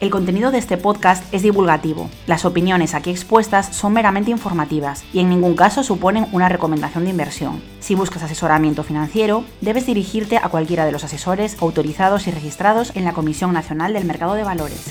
El 0.00 0.08
contenido 0.08 0.50
de 0.50 0.56
este 0.56 0.78
podcast 0.78 1.22
es 1.34 1.42
divulgativo. 1.42 2.08
Las 2.26 2.46
opiniones 2.46 2.94
aquí 2.94 3.10
expuestas 3.10 3.76
son 3.76 3.92
meramente 3.92 4.30
informativas 4.30 5.04
y 5.12 5.18
en 5.18 5.28
ningún 5.28 5.54
caso 5.54 5.82
suponen 5.82 6.26
una 6.32 6.48
recomendación 6.48 7.04
de 7.04 7.10
inversión. 7.10 7.60
Si 7.80 7.94
buscas 7.94 8.22
asesoramiento 8.22 8.82
financiero, 8.82 9.44
debes 9.60 9.84
dirigirte 9.84 10.38
a 10.38 10.48
cualquiera 10.48 10.86
de 10.86 10.92
los 10.92 11.04
asesores 11.04 11.60
autorizados 11.60 12.26
y 12.28 12.30
registrados 12.30 12.96
en 12.96 13.04
la 13.04 13.12
Comisión 13.12 13.52
Nacional 13.52 13.92
del 13.92 14.06
Mercado 14.06 14.32
de 14.32 14.42
Valores. 14.42 14.86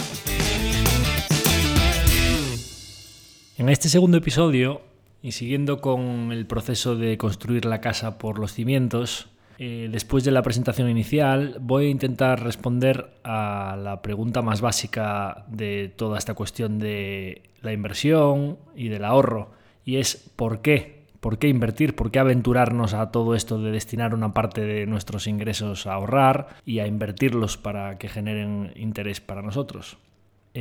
En 3.58 3.68
este 3.70 3.90
segundo 3.90 4.18
episodio, 4.18 4.82
y 5.24 5.32
siguiendo 5.32 5.82
con 5.82 6.32
el 6.32 6.46
proceso 6.46 6.96
de 6.96 7.18
construir 7.18 7.66
la 7.66 7.82
casa 7.82 8.20
por 8.20 8.38
los 8.38 8.54
cimientos, 8.54 9.28
eh, 9.62 9.90
después 9.92 10.24
de 10.24 10.32
la 10.32 10.42
presentación 10.42 10.90
inicial, 10.90 11.58
voy 11.60 11.88
a 11.88 11.90
intentar 11.90 12.42
responder 12.42 13.12
a 13.26 13.78
la 13.78 14.02
pregunta 14.02 14.42
más 14.42 14.62
básica 14.62 15.44
de 15.50 15.92
toda 15.94 16.18
esta 16.18 16.34
cuestión 16.34 16.80
de 16.80 17.42
la 17.62 17.74
inversión 17.74 18.58
y 18.74 18.88
del 18.88 19.04
ahorro, 19.04 19.52
y 19.84 19.98
es 19.98 20.32
¿por 20.38 20.62
qué? 20.62 21.04
¿Por 21.20 21.40
qué 21.40 21.50
invertir? 21.50 21.94
¿Por 21.94 22.10
qué 22.10 22.20
aventurarnos 22.20 22.94
a 22.94 23.12
todo 23.12 23.36
esto 23.36 23.62
de 23.62 23.72
destinar 23.72 24.14
una 24.14 24.34
parte 24.34 24.62
de 24.62 24.86
nuestros 24.86 25.28
ingresos 25.28 25.88
a 25.88 25.96
ahorrar 25.96 26.48
y 26.66 26.80
a 26.80 26.88
invertirlos 26.88 27.58
para 27.58 27.98
que 27.98 28.08
generen 28.08 28.72
interés 28.78 29.20
para 29.20 29.42
nosotros? 29.42 29.98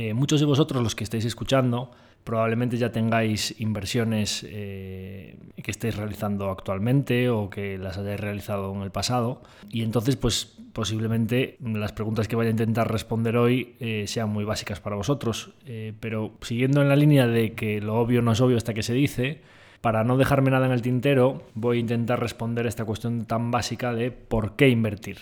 Eh, 0.01 0.13
muchos 0.13 0.39
de 0.39 0.45
vosotros, 0.45 0.81
los 0.81 0.95
que 0.95 1.03
estáis 1.03 1.25
escuchando, 1.25 1.91
probablemente 2.23 2.77
ya 2.77 2.89
tengáis 2.89 3.59
inversiones 3.59 4.45
eh, 4.47 5.37
que 5.61 5.71
estéis 5.71 5.97
realizando 5.97 6.49
actualmente 6.51 7.29
o 7.29 7.49
que 7.49 7.77
las 7.77 7.97
hayáis 7.97 8.17
realizado 8.17 8.73
en 8.73 8.81
el 8.81 8.91
pasado. 8.91 9.41
Y 9.69 9.81
entonces, 9.83 10.15
pues 10.15 10.57
posiblemente 10.71 11.57
las 11.61 11.91
preguntas 11.91 12.29
que 12.29 12.37
vaya 12.37 12.47
a 12.47 12.51
intentar 12.51 12.89
responder 12.89 13.35
hoy 13.35 13.75
eh, 13.81 14.05
sean 14.07 14.29
muy 14.29 14.45
básicas 14.45 14.79
para 14.79 14.95
vosotros. 14.95 15.51
Pero 15.99 16.31
siguiendo 16.43 16.81
en 16.81 16.87
la 16.87 16.95
línea 16.95 17.27
de 17.27 17.51
que 17.51 17.81
lo 17.81 17.95
obvio 17.95 18.21
no 18.21 18.31
es 18.31 18.39
obvio 18.39 18.55
hasta 18.55 18.73
que 18.73 18.83
se 18.83 18.93
dice, 18.93 19.41
para 19.81 20.05
no 20.05 20.15
dejarme 20.15 20.49
nada 20.49 20.65
en 20.65 20.71
el 20.71 20.81
tintero, 20.81 21.43
voy 21.55 21.75
a 21.75 21.79
intentar 21.81 22.21
responder 22.21 22.67
esta 22.67 22.85
cuestión 22.85 23.25
tan 23.25 23.51
básica 23.51 23.93
de 23.93 24.11
por 24.11 24.55
qué 24.55 24.69
invertir. 24.69 25.17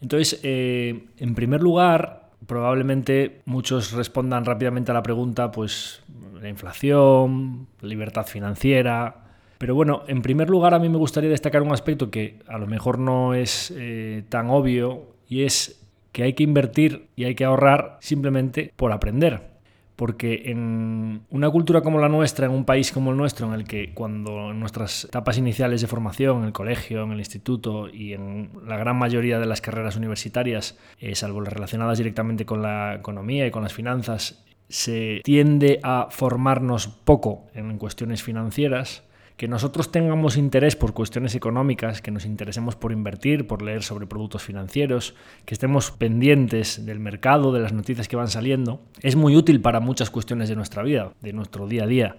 Entonces, 0.00 0.40
en 0.42 1.34
primer 1.36 1.62
lugar, 1.62 2.25
probablemente 2.46 3.40
muchos 3.44 3.92
respondan 3.92 4.44
rápidamente 4.44 4.90
a 4.90 4.94
la 4.94 5.02
pregunta, 5.02 5.50
pues 5.50 6.02
la 6.40 6.48
inflación, 6.48 7.66
libertad 7.80 8.26
financiera. 8.26 9.24
Pero 9.58 9.74
bueno, 9.74 10.02
en 10.06 10.22
primer 10.22 10.50
lugar 10.50 10.74
a 10.74 10.78
mí 10.78 10.88
me 10.88 10.98
gustaría 10.98 11.30
destacar 11.30 11.62
un 11.62 11.72
aspecto 11.72 12.10
que 12.10 12.38
a 12.46 12.58
lo 12.58 12.66
mejor 12.66 12.98
no 12.98 13.34
es 13.34 13.72
eh, 13.76 14.24
tan 14.28 14.50
obvio 14.50 15.14
y 15.28 15.44
es 15.44 15.82
que 16.12 16.22
hay 16.22 16.34
que 16.34 16.44
invertir 16.44 17.08
y 17.16 17.24
hay 17.24 17.34
que 17.34 17.44
ahorrar 17.44 17.98
simplemente 18.00 18.72
por 18.76 18.92
aprender 18.92 19.55
porque 19.96 20.42
en 20.46 21.22
una 21.30 21.50
cultura 21.50 21.80
como 21.80 21.98
la 21.98 22.08
nuestra, 22.08 22.46
en 22.46 22.52
un 22.52 22.64
país 22.64 22.92
como 22.92 23.10
el 23.10 23.16
nuestro, 23.16 23.46
en 23.46 23.54
el 23.54 23.64
que 23.64 23.94
cuando 23.94 24.50
en 24.50 24.60
nuestras 24.60 25.04
etapas 25.04 25.38
iniciales 25.38 25.80
de 25.80 25.86
formación, 25.86 26.40
en 26.40 26.44
el 26.44 26.52
colegio, 26.52 27.02
en 27.02 27.12
el 27.12 27.18
instituto 27.18 27.88
y 27.88 28.12
en 28.12 28.50
la 28.66 28.76
gran 28.76 28.96
mayoría 28.96 29.38
de 29.38 29.46
las 29.46 29.62
carreras 29.62 29.96
universitarias, 29.96 30.78
eh, 31.00 31.14
salvo 31.14 31.40
las 31.40 31.52
relacionadas 31.52 31.98
directamente 31.98 32.44
con 32.44 32.62
la 32.62 32.94
economía 32.94 33.46
y 33.46 33.50
con 33.50 33.62
las 33.62 33.72
finanzas, 33.72 34.44
se 34.68 35.20
tiende 35.24 35.80
a 35.82 36.08
formarnos 36.10 36.88
poco 36.88 37.46
en 37.54 37.78
cuestiones 37.78 38.22
financieras, 38.22 39.05
que 39.36 39.48
nosotros 39.48 39.92
tengamos 39.92 40.36
interés 40.36 40.76
por 40.76 40.94
cuestiones 40.94 41.34
económicas, 41.34 42.00
que 42.00 42.10
nos 42.10 42.24
interesemos 42.24 42.74
por 42.74 42.92
invertir, 42.92 43.46
por 43.46 43.62
leer 43.62 43.82
sobre 43.82 44.06
productos 44.06 44.42
financieros, 44.42 45.14
que 45.44 45.54
estemos 45.54 45.90
pendientes 45.90 46.86
del 46.86 47.00
mercado, 47.00 47.52
de 47.52 47.60
las 47.60 47.72
noticias 47.72 48.08
que 48.08 48.16
van 48.16 48.28
saliendo, 48.28 48.80
es 49.02 49.14
muy 49.14 49.36
útil 49.36 49.60
para 49.60 49.80
muchas 49.80 50.10
cuestiones 50.10 50.48
de 50.48 50.56
nuestra 50.56 50.82
vida, 50.82 51.12
de 51.20 51.32
nuestro 51.34 51.66
día 51.66 51.84
a 51.84 51.86
día. 51.86 52.16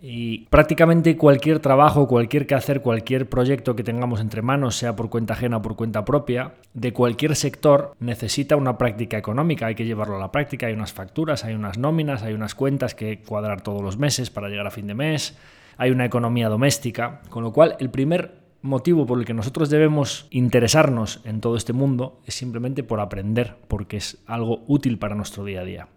Y 0.00 0.46
prácticamente 0.46 1.16
cualquier 1.16 1.58
trabajo, 1.58 2.06
cualquier 2.06 2.46
quehacer, 2.46 2.80
cualquier 2.80 3.28
proyecto 3.28 3.74
que 3.74 3.82
tengamos 3.82 4.20
entre 4.20 4.42
manos, 4.42 4.76
sea 4.76 4.94
por 4.94 5.10
cuenta 5.10 5.34
ajena 5.34 5.56
o 5.56 5.62
por 5.62 5.74
cuenta 5.74 6.04
propia, 6.04 6.54
de 6.72 6.92
cualquier 6.92 7.34
sector, 7.34 7.94
necesita 7.98 8.54
una 8.54 8.78
práctica 8.78 9.18
económica. 9.18 9.66
Hay 9.66 9.74
que 9.74 9.84
llevarlo 9.84 10.14
a 10.14 10.20
la 10.20 10.30
práctica, 10.30 10.68
hay 10.68 10.72
unas 10.72 10.92
facturas, 10.92 11.44
hay 11.44 11.54
unas 11.54 11.78
nóminas, 11.78 12.22
hay 12.22 12.32
unas 12.32 12.54
cuentas 12.54 12.94
que 12.94 13.22
cuadrar 13.22 13.60
todos 13.62 13.82
los 13.82 13.98
meses 13.98 14.30
para 14.30 14.48
llegar 14.48 14.68
a 14.68 14.70
fin 14.70 14.86
de 14.86 14.94
mes 14.94 15.36
hay 15.78 15.90
una 15.90 16.04
economía 16.04 16.48
doméstica, 16.48 17.22
con 17.30 17.42
lo 17.44 17.52
cual 17.52 17.76
el 17.78 17.88
primer 17.88 18.38
motivo 18.62 19.06
por 19.06 19.18
el 19.18 19.24
que 19.24 19.32
nosotros 19.32 19.70
debemos 19.70 20.26
interesarnos 20.30 21.20
en 21.24 21.40
todo 21.40 21.56
este 21.56 21.72
mundo 21.72 22.20
es 22.26 22.34
simplemente 22.34 22.82
por 22.82 23.00
aprender, 23.00 23.56
porque 23.68 23.96
es 23.96 24.18
algo 24.26 24.64
útil 24.66 24.98
para 24.98 25.14
nuestro 25.14 25.44
día 25.44 25.60
a 25.60 25.64
día. 25.64 25.88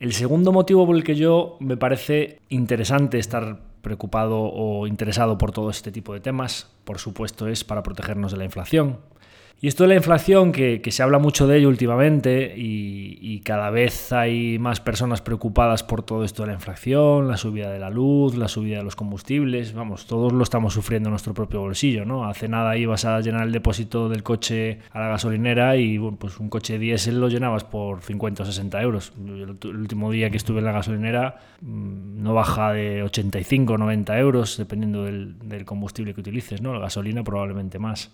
El 0.00 0.12
segundo 0.12 0.52
motivo 0.52 0.86
por 0.86 0.96
el 0.96 1.04
que 1.04 1.14
yo 1.14 1.56
me 1.60 1.76
parece 1.76 2.40
interesante 2.48 3.18
estar 3.18 3.60
preocupado 3.82 4.40
o 4.40 4.86
interesado 4.86 5.36
por 5.36 5.52
todo 5.52 5.70
este 5.70 5.92
tipo 5.92 6.14
de 6.14 6.20
temas, 6.20 6.74
por 6.84 6.98
supuesto, 6.98 7.46
es 7.46 7.62
para 7.62 7.82
protegernos 7.82 8.32
de 8.32 8.38
la 8.38 8.44
inflación. 8.44 8.98
Y 9.60 9.68
esto 9.68 9.84
de 9.84 9.88
la 9.88 9.94
inflación, 9.94 10.52
que, 10.52 10.82
se 10.90 11.02
habla 11.02 11.18
mucho 11.18 11.46
de 11.46 11.56
ello 11.56 11.68
últimamente 11.68 12.54
y, 12.56 13.40
cada 13.44 13.68
vez 13.68 14.10
hay 14.12 14.58
más 14.58 14.80
personas 14.80 15.20
preocupadas 15.20 15.82
por 15.82 16.02
todo 16.02 16.24
esto 16.24 16.42
de 16.42 16.48
la 16.48 16.54
inflación, 16.54 17.28
la 17.28 17.36
subida 17.36 17.70
de 17.70 17.78
la 17.78 17.90
luz, 17.90 18.36
la 18.36 18.48
subida 18.48 18.78
de 18.78 18.82
los 18.82 18.96
combustibles, 18.96 19.74
vamos, 19.74 20.06
todos 20.06 20.32
lo 20.32 20.42
estamos 20.42 20.72
sufriendo 20.72 21.08
en 21.08 21.12
nuestro 21.12 21.34
propio 21.34 21.60
bolsillo, 21.60 22.06
¿no? 22.06 22.24
Hace 22.24 22.48
nada 22.48 22.74
ibas 22.78 23.04
a 23.04 23.20
llenar 23.20 23.46
el 23.46 23.52
depósito 23.52 24.08
del 24.08 24.22
coche 24.22 24.78
a 24.92 25.00
la 25.00 25.08
gasolinera 25.08 25.76
y 25.76 25.98
pues 25.98 26.40
un 26.40 26.48
coche 26.48 26.78
diésel 26.78 27.20
lo 27.20 27.28
llenabas 27.28 27.64
por 27.64 28.00
50 28.00 28.44
o 28.44 28.46
60 28.46 28.80
euros. 28.80 29.12
El, 29.18 29.58
último 29.76 30.10
día 30.10 30.30
que 30.30 30.38
estuve 30.38 30.60
en 30.60 30.64
la 30.64 30.72
gasolinera 30.72 31.36
mm, 31.60 32.22
no 32.22 32.32
baja 32.32 32.72
de 32.72 33.02
85 33.02 33.74
o 33.74 33.78
90 33.78 34.18
euros, 34.18 34.56
dependiendo 34.56 35.04
del, 35.04 35.38
del 35.38 35.66
combustible 35.66 36.14
que 36.14 36.20
utilices, 36.20 36.62
¿no? 36.62 36.72
La 36.72 36.80
gasolina 36.80 37.22
probablemente 37.22 37.78
más. 37.78 38.10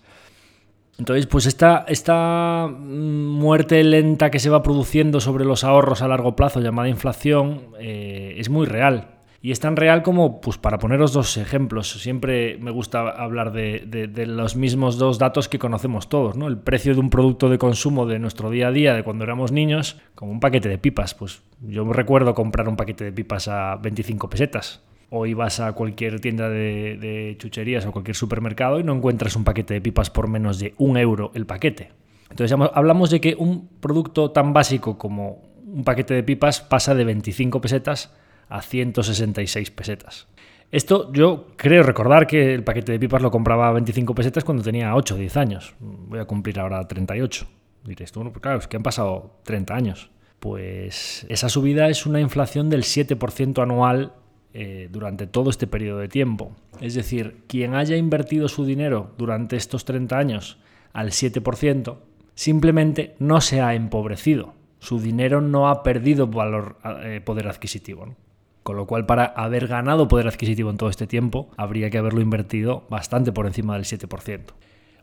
Entonces, 1.01 1.25
pues 1.25 1.47
esta, 1.47 1.83
esta 1.87 2.67
mm, 2.67 3.27
muerte 3.27 3.83
lenta 3.83 4.29
que 4.29 4.37
se 4.37 4.51
va 4.51 4.61
produciendo 4.61 5.19
sobre 5.19 5.45
los 5.45 5.63
ahorros 5.63 6.03
a 6.03 6.07
largo 6.07 6.35
plazo, 6.35 6.59
llamada 6.59 6.89
inflación, 6.89 7.69
eh, 7.79 8.35
es 8.37 8.51
muy 8.51 8.67
real. 8.67 9.07
Y 9.41 9.49
es 9.49 9.59
tan 9.59 9.77
real 9.77 10.03
como, 10.03 10.41
pues 10.41 10.59
para 10.59 10.77
poneros 10.77 11.11
dos 11.11 11.37
ejemplos, 11.37 11.89
siempre 11.89 12.59
me 12.59 12.69
gusta 12.69 13.09
hablar 13.09 13.51
de, 13.51 14.11
los 14.27 14.55
mismos 14.55 14.99
dos 14.99 15.17
datos 15.17 15.49
que 15.49 15.57
conocemos 15.57 16.07
todos, 16.07 16.37
¿no? 16.37 16.47
El 16.47 16.59
precio 16.59 16.93
de 16.93 16.99
un 16.99 17.09
producto 17.09 17.49
de 17.49 17.57
consumo 17.57 18.05
de 18.05 18.19
nuestro 18.19 18.51
día 18.51 18.67
a 18.67 18.71
día, 18.71 18.93
de 18.93 19.01
cuando 19.01 19.23
éramos 19.23 19.51
niños, 19.51 19.99
como 20.13 20.31
un 20.31 20.39
paquete 20.39 20.69
de 20.69 20.77
pipas. 20.77 21.15
Pues 21.15 21.41
yo 21.61 21.83
recuerdo 21.91 22.35
comprar 22.35 22.69
un 22.69 22.75
paquete 22.75 23.05
de 23.05 23.11
pipas 23.11 23.47
a 23.47 23.77
25 23.77 24.29
pesetas 24.29 24.83
o 25.13 25.25
ibas 25.25 25.59
a 25.59 25.73
cualquier 25.73 26.21
tienda 26.21 26.49
de, 26.49 27.35
chucherías 27.37 27.85
o 27.85 27.91
cualquier 27.91 28.15
supermercado 28.15 28.79
y 28.79 28.83
no 28.83 28.95
encuentras 28.95 29.35
un 29.35 29.43
paquete 29.43 29.73
de 29.73 29.81
pipas 29.81 30.09
por 30.09 30.29
menos 30.29 30.57
de 30.57 30.73
un 30.77 30.95
euro 30.95 31.31
el 31.35 31.45
paquete. 31.45 31.91
Entonces 32.29 32.57
hablamos 32.73 33.09
de 33.09 33.19
que 33.19 33.35
un 33.37 33.67
producto 33.81 34.31
tan 34.31 34.53
básico 34.53 34.97
como 34.97 35.43
un 35.65 35.83
paquete 35.83 36.13
de 36.13 36.23
pipas 36.23 36.61
pasa 36.61 36.95
de 36.95 37.03
25 37.03 37.59
pesetas 37.59 38.13
a 38.47 38.61
166 38.61 39.71
pesetas. 39.71 40.27
Esto 40.71 41.11
yo 41.11 41.47
creo 41.57 41.83
recordar 41.83 42.25
que 42.25 42.53
el 42.53 42.63
paquete 42.63 42.93
de 42.93 42.99
pipas 42.99 43.21
lo 43.21 43.31
compraba 43.31 43.67
a 43.67 43.73
25 43.73 44.15
pesetas 44.15 44.45
cuando 44.45 44.63
tenía 44.63 44.95
8 44.95 45.15
o 45.15 45.17
10 45.17 45.35
años. 45.35 45.75
Voy 45.81 46.19
a 46.19 46.25
cumplir 46.25 46.57
ahora 46.57 46.87
38. 46.87 47.45
Diréis 47.83 48.13
tú, 48.13 48.21
bueno, 48.21 48.31
pues 48.31 48.41
claro, 48.41 48.59
es 48.59 48.67
que 48.69 48.77
han 48.77 48.83
pasado 48.83 49.41
30 49.43 49.75
años. 49.75 50.09
pues 50.39 51.25
esa 51.29 51.49
subida 51.49 51.89
es 51.89 52.05
una 52.05 52.21
inflación 52.21 52.69
del 52.69 52.83
7% 52.83 53.61
anual 53.61 54.13
eh, 54.53 54.89
durante 54.91 55.27
todo 55.27 55.49
este 55.49 55.67
periodo 55.67 55.99
de 55.99 56.09
tiempo. 56.09 56.51
Es 56.79 56.93
decir, 56.93 57.43
quien 57.47 57.73
haya 57.73 57.95
invertido 57.95 58.47
su 58.47 58.65
dinero 58.65 59.11
durante 59.17 59.55
estos 59.55 59.85
30 59.85 60.17
años 60.17 60.57
al 60.93 61.11
7%, 61.11 61.97
simplemente 62.35 63.15
no 63.19 63.39
se 63.39 63.61
ha 63.61 63.75
empobrecido. 63.75 64.53
Su 64.79 64.99
dinero 64.99 65.41
no 65.41 65.69
ha 65.69 65.83
perdido 65.83 66.27
valor, 66.27 66.77
eh, 67.03 67.21
poder 67.23 67.47
adquisitivo. 67.47 68.15
Con 68.63 68.75
lo 68.75 68.85
cual, 68.87 69.05
para 69.05 69.25
haber 69.25 69.67
ganado 69.67 70.07
poder 70.07 70.27
adquisitivo 70.27 70.69
en 70.69 70.77
todo 70.77 70.89
este 70.89 71.07
tiempo, 71.07 71.49
habría 71.57 71.89
que 71.89 71.97
haberlo 71.97 72.21
invertido 72.21 72.85
bastante 72.89 73.31
por 73.31 73.47
encima 73.47 73.75
del 73.75 73.85
7%. 73.85 74.53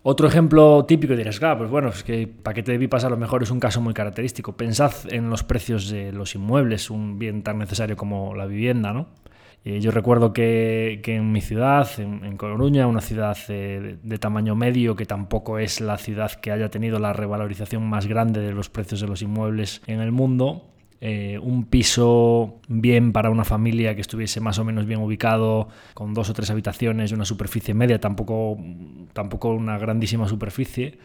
Otro 0.02 0.28
ejemplo 0.28 0.84
típico 0.86 1.16
dirás, 1.16 1.38
claro, 1.38 1.58
pues 1.58 1.70
bueno, 1.70 1.88
es 1.88 2.04
que 2.04 2.28
paquete 2.28 2.72
de 2.72 2.78
VIPAS 2.78 3.04
a 3.04 3.10
lo 3.10 3.16
mejor 3.16 3.42
es 3.42 3.50
un 3.50 3.60
caso 3.60 3.80
muy 3.80 3.94
característico. 3.94 4.56
Pensad 4.56 4.92
en 5.10 5.28
los 5.28 5.42
precios 5.42 5.88
de 5.88 6.12
los 6.12 6.34
inmuebles, 6.34 6.90
un 6.90 7.18
bien 7.18 7.42
tan 7.42 7.58
necesario 7.58 7.96
como 7.96 8.34
la 8.34 8.46
vivienda, 8.46 8.92
¿no? 8.92 9.08
Eh, 9.64 9.80
yo 9.80 9.90
recuerdo 9.90 10.32
que, 10.32 11.00
en 11.04 11.32
mi 11.32 11.40
ciudad, 11.40 11.88
en, 11.98 12.36
Coruña, 12.36 12.86
una 12.86 13.00
ciudad 13.00 13.36
eh, 13.48 13.98
de, 14.02 14.18
tamaño 14.18 14.54
medio, 14.54 14.96
que 14.96 15.04
tampoco 15.04 15.58
es 15.58 15.80
la 15.80 15.98
ciudad 15.98 16.32
que 16.32 16.52
haya 16.52 16.70
tenido 16.70 16.98
la 16.98 17.12
revalorización 17.12 17.88
más 17.88 18.06
grande 18.06 18.40
de 18.40 18.52
los 18.52 18.70
precios 18.70 19.00
de 19.00 19.08
los 19.08 19.22
inmuebles 19.22 19.82
en 19.86 20.00
el 20.00 20.12
mundo, 20.12 20.68
eh, 21.00 21.38
un 21.40 21.64
piso 21.64 22.60
bien 22.66 23.12
para 23.12 23.30
una 23.30 23.44
familia 23.44 23.94
que 23.94 24.00
estuviese 24.00 24.40
más 24.40 24.58
o 24.58 24.64
menos 24.64 24.86
bien 24.86 25.00
ubicado, 25.00 25.68
con 25.94 26.14
dos 26.14 26.30
o 26.30 26.34
tres 26.34 26.50
habitaciones, 26.50 27.12
una 27.12 27.24
superficie 27.24 27.74
media, 27.74 28.00
tampoco, 28.00 28.58
tampoco 29.12 29.50
una 29.50 29.78
grandísima 29.78 30.26
superficie. 30.28 30.98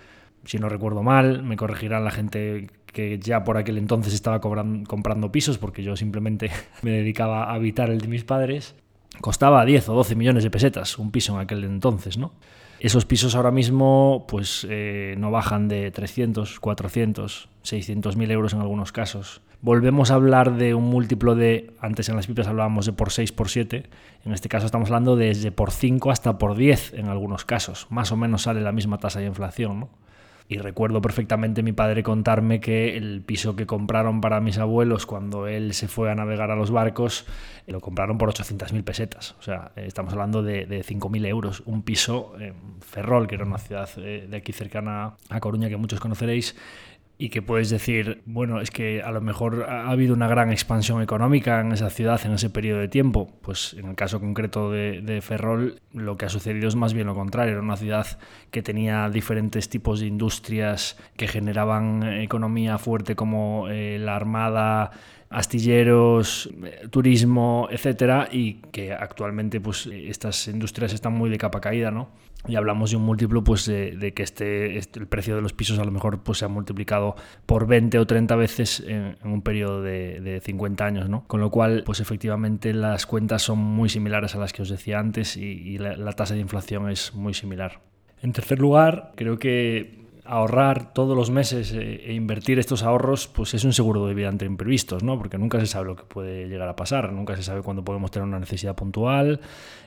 Si 0.46 0.58
no 0.58 0.70
recuerdo 0.70 1.04
mal, 1.04 1.44
me 1.44 1.56
corregirán 1.56 2.04
la 2.04 2.12
gente 2.12 2.68
que 2.86 3.20
ya 3.20 3.44
por 3.44 3.58
aquel 3.58 3.78
entonces 3.78 4.14
estaba 4.14 4.40
comprando 4.40 5.32
pisos, 5.32 5.58
porque 5.58 5.84
yo 5.84 5.96
simplemente 5.96 6.52
me 6.82 6.92
dedicaba 6.92 7.46
a 7.46 7.54
habitar 7.54 7.90
el 7.90 8.02
de 8.02 8.08
mis 8.08 8.24
padres. 8.24 8.76
Costaba 9.22 9.64
10 9.66 9.90
o 9.90 9.94
12 9.94 10.16
millones 10.16 10.44
de 10.44 10.50
pesetas 10.50 10.98
un 10.98 11.12
piso 11.12 11.36
en 11.36 11.42
aquel 11.42 11.64
entonces, 11.64 12.18
¿no? 12.18 12.34
Esos 12.80 13.06
pisos 13.06 13.36
ahora 13.36 13.52
mismo 13.52 14.26
pues 14.28 14.68
eh, 14.70 15.16
no 15.18 15.32
bajan 15.32 15.70
de 15.70 15.92
300, 15.92 16.60
400, 16.60 17.48
600 17.62 18.18
mil 18.18 18.30
euros 18.32 18.54
en 18.54 18.60
algunos 18.60 18.92
casos. 18.92 19.42
Volvemos 19.62 20.12
a 20.12 20.16
hablar 20.16 20.58
de 20.58 20.74
un 20.74 20.84
múltiplo 20.84 21.36
de, 21.36 21.72
antes 21.80 22.10
en 22.10 22.18
las 22.18 22.28
pipas 22.28 22.48
hablábamos 22.48 22.86
de 22.86 22.92
por 22.92 23.12
6, 23.14 23.32
por 23.32 23.48
7, 23.48 23.84
en 24.26 24.34
este 24.34 24.50
caso 24.50 24.66
estamos 24.66 24.90
hablando 24.90 25.16
desde 25.16 25.54
por 25.54 25.72
5 25.72 26.12
hasta 26.12 26.38
por 26.38 26.58
10 26.58 26.96
en 26.96 27.08
algunos 27.08 27.46
casos. 27.46 27.88
Más 27.90 28.12
o 28.12 28.18
menos 28.18 28.42
sale 28.42 28.60
la 28.60 28.74
misma 28.74 28.98
tasa 28.98 29.22
de 29.22 29.28
inflación, 29.28 29.80
¿no? 29.80 29.90
Y 30.48 30.58
recuerdo 30.58 31.02
perfectamente 31.02 31.64
mi 31.64 31.72
padre 31.72 32.04
contarme 32.04 32.60
que 32.60 32.98
el 32.98 33.22
piso 33.22 33.56
que 33.56 33.66
compraron 33.66 34.22
para 34.22 34.42
mis 34.42 34.58
abuelos 34.58 35.06
cuando 35.06 35.48
él 35.48 35.74
se 35.74 35.88
fue 35.88 36.12
a 36.12 36.16
navegar 36.16 36.52
a 36.52 36.56
los 36.56 36.70
barcos, 36.70 37.26
lo 37.66 37.80
compraron 37.80 38.18
por 38.18 38.30
800.000 38.30 38.84
pesetas. 38.84 39.36
O 39.40 39.42
sea, 39.42 39.72
estamos 39.76 40.14
hablando 40.14 40.44
de, 40.44 40.66
de 40.66 40.82
5.000 40.84 41.26
euros. 41.28 41.64
Un 41.66 41.84
piso 41.84 42.34
en 42.40 42.56
Ferrol, 42.82 43.28
que 43.28 43.36
era 43.36 43.46
una 43.46 43.58
ciudad 43.58 43.90
eh, 43.98 44.28
de 44.30 44.38
aquí 44.38 44.52
cercana 44.52 45.16
a 45.30 45.40
Coruña 45.40 45.70
que 45.70 45.78
muchos 45.78 46.00
conoceréis, 46.00 46.56
y 47.18 47.30
que 47.30 47.42
puedes 47.42 47.70
decir, 47.70 48.22
bueno, 48.26 48.60
es 48.60 48.72
que 48.72 49.04
a 49.04 49.12
lo 49.12 49.22
mejor 49.22 49.68
ha 49.70 49.90
habido 49.90 50.14
una 50.14 50.28
gran 50.28 50.52
expansión 50.52 51.02
económica 51.02 51.62
en 51.62 51.72
esa 51.72 51.90
ciudad 51.90 52.20
en 52.26 52.34
ese 52.34 52.50
periodo 52.50 52.80
de 52.80 52.88
tiempo. 52.88 53.32
Pues 53.42 53.76
en 53.78 53.88
el 53.88 53.96
caso 53.96 54.20
concreto 54.20 54.72
de, 54.72 55.20
Ferrol, 55.22 55.80
lo 55.94 56.18
que 56.18 56.26
ha 56.26 56.30
sucedido 56.30 56.68
es 56.68 56.76
más 56.76 56.94
bien 56.94 57.08
lo 57.08 57.16
contrario. 57.16 57.54
Era 57.54 57.62
una 57.62 57.78
ciudad 57.78 58.08
que 58.50 58.64
tenía 58.64 59.10
diferentes 59.10 59.70
tipos 59.70 60.00
de 60.00 60.08
industrias 60.08 60.98
que 61.16 61.28
generaban 61.28 62.04
economía 62.04 62.78
fuerte 62.80 63.16
como 63.16 63.68
eh, 63.70 64.00
la 64.00 64.16
armada, 64.16 64.92
astilleros, 65.34 66.50
eh, 66.64 66.88
turismo, 66.90 67.68
etcétera, 67.72 68.30
y 68.32 68.56
que 68.72 68.94
actualmente 68.94 69.60
pues 69.60 69.88
estas 69.88 70.48
industrias 70.48 70.94
están 70.94 71.14
muy 71.14 71.30
de 71.30 71.38
capa 71.38 71.60
caída, 71.60 71.92
¿no? 71.92 72.10
Y 72.48 72.56
hablamos 72.56 72.92
de 72.92 72.98
un 72.98 73.04
múltiplo 73.04 73.44
pues 73.44 73.66
de, 73.66 74.14
que 74.14 74.22
este, 74.22 74.78
este, 74.78 75.00
el 75.00 75.08
precio 75.08 75.36
de 75.36 75.42
los 75.42 75.54
pisos 75.54 75.80
a 75.80 75.86
lo 75.86 75.92
mejor 75.92 76.24
pues 76.24 76.40
se 76.40 76.46
ha 76.46 76.50
multiplicado 76.50 77.16
por 77.46 77.68
20 77.68 77.98
o 78.00 78.06
30 78.06 78.36
veces 78.36 78.84
en, 78.86 79.16
un 79.24 79.42
periodo 79.42 79.82
de, 79.82 80.42
50 80.44 80.86
años, 80.86 81.10
¿no? 81.10 81.26
Con 81.28 81.40
lo 81.40 81.50
cual, 81.50 81.84
pues 81.86 82.00
efectivamente 82.00 82.74
las 82.74 83.06
cuentas 83.06 83.42
son 83.42 83.60
muy 83.60 83.90
similares 83.90 84.36
a 84.36 84.40
las 84.40 84.52
que 84.52 84.62
os 84.62 84.70
decía 84.70 85.00
antes 85.00 85.38
y, 85.38 85.78
la 85.78 86.14
tasa 86.14 86.34
de 86.34 86.42
inflación 86.42 86.90
es 86.90 87.14
muy 87.14 87.34
similar. 87.34 87.80
En 88.22 88.32
tercer 88.32 88.60
lugar, 88.60 89.12
creo 89.16 89.38
que 89.40 90.03
ahorrar 90.26 90.94
todos 90.94 91.18
los 91.18 91.32
meses 91.32 91.74
eh, 91.74 92.02
e 92.06 92.14
invertir 92.14 92.60
estos 92.60 92.84
ahorros, 92.84 93.28
pues 93.28 93.54
es 93.54 93.64
un 93.66 93.74
seguro 93.74 94.08
de 94.08 94.14
vida 94.14 94.30
ante 94.30 94.46
imprevistos, 94.46 95.04
¿no? 95.04 95.18
Porque 95.18 95.38
nunca 95.38 95.60
se 95.60 95.68
sabe 95.68 95.88
lo 95.88 95.96
que 95.96 96.04
puede 96.04 96.48
llegar 96.48 96.70
a 96.70 96.76
pasar, 96.76 97.12
nunca 97.12 97.36
se 97.36 97.44
sabe 97.44 97.62
cuándo 97.62 97.84
podemos 97.84 98.12
tener 98.12 98.28
una 98.28 98.40
necesidad 98.40 98.76
puntual, 98.76 99.42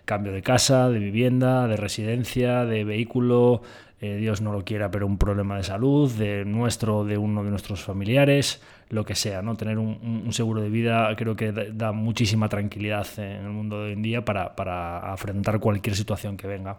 cambio 0.05 0.33
de 0.33 0.43
casa, 0.43 0.89
de 0.91 0.99
vivienda, 0.99 1.67
de 1.67 1.77
residencia, 1.77 2.65
de 2.65 2.85
vehículo, 2.85 3.63
eh, 4.01 4.17
Dios 4.17 4.43
no 4.43 4.53
lo 4.53 4.63
quiera, 4.63 4.91
pero 4.91 5.07
un 5.07 5.17
problema 5.17 5.57
de 5.57 5.63
salud, 5.63 6.13
de 6.13 6.45
nuestro, 6.45 7.05
de 7.05 7.17
uno 7.17 7.43
de 7.43 7.51
nuestros 7.51 7.83
familiares, 7.83 8.61
lo 8.91 9.07
que 9.07 9.15
sea, 9.15 9.41
¿no? 9.41 9.57
Tener 9.57 9.79
un, 9.79 10.33
seguro 10.33 10.61
de 10.61 10.69
vida 10.69 11.15
creo 11.17 11.35
que 11.35 11.53
da, 11.53 11.93
muchísima 11.93 12.49
tranquilidad 12.51 13.07
en 13.17 13.47
el 13.47 13.51
mundo 13.51 13.79
de 13.79 13.87
hoy 13.87 13.93
en 13.95 14.03
día 14.03 14.25
para, 14.25 14.55
para 14.55 15.13
afrontar 15.13 15.61
cualquier 15.61 15.97
situación 15.97 16.37
que 16.37 16.47
venga. 16.47 16.77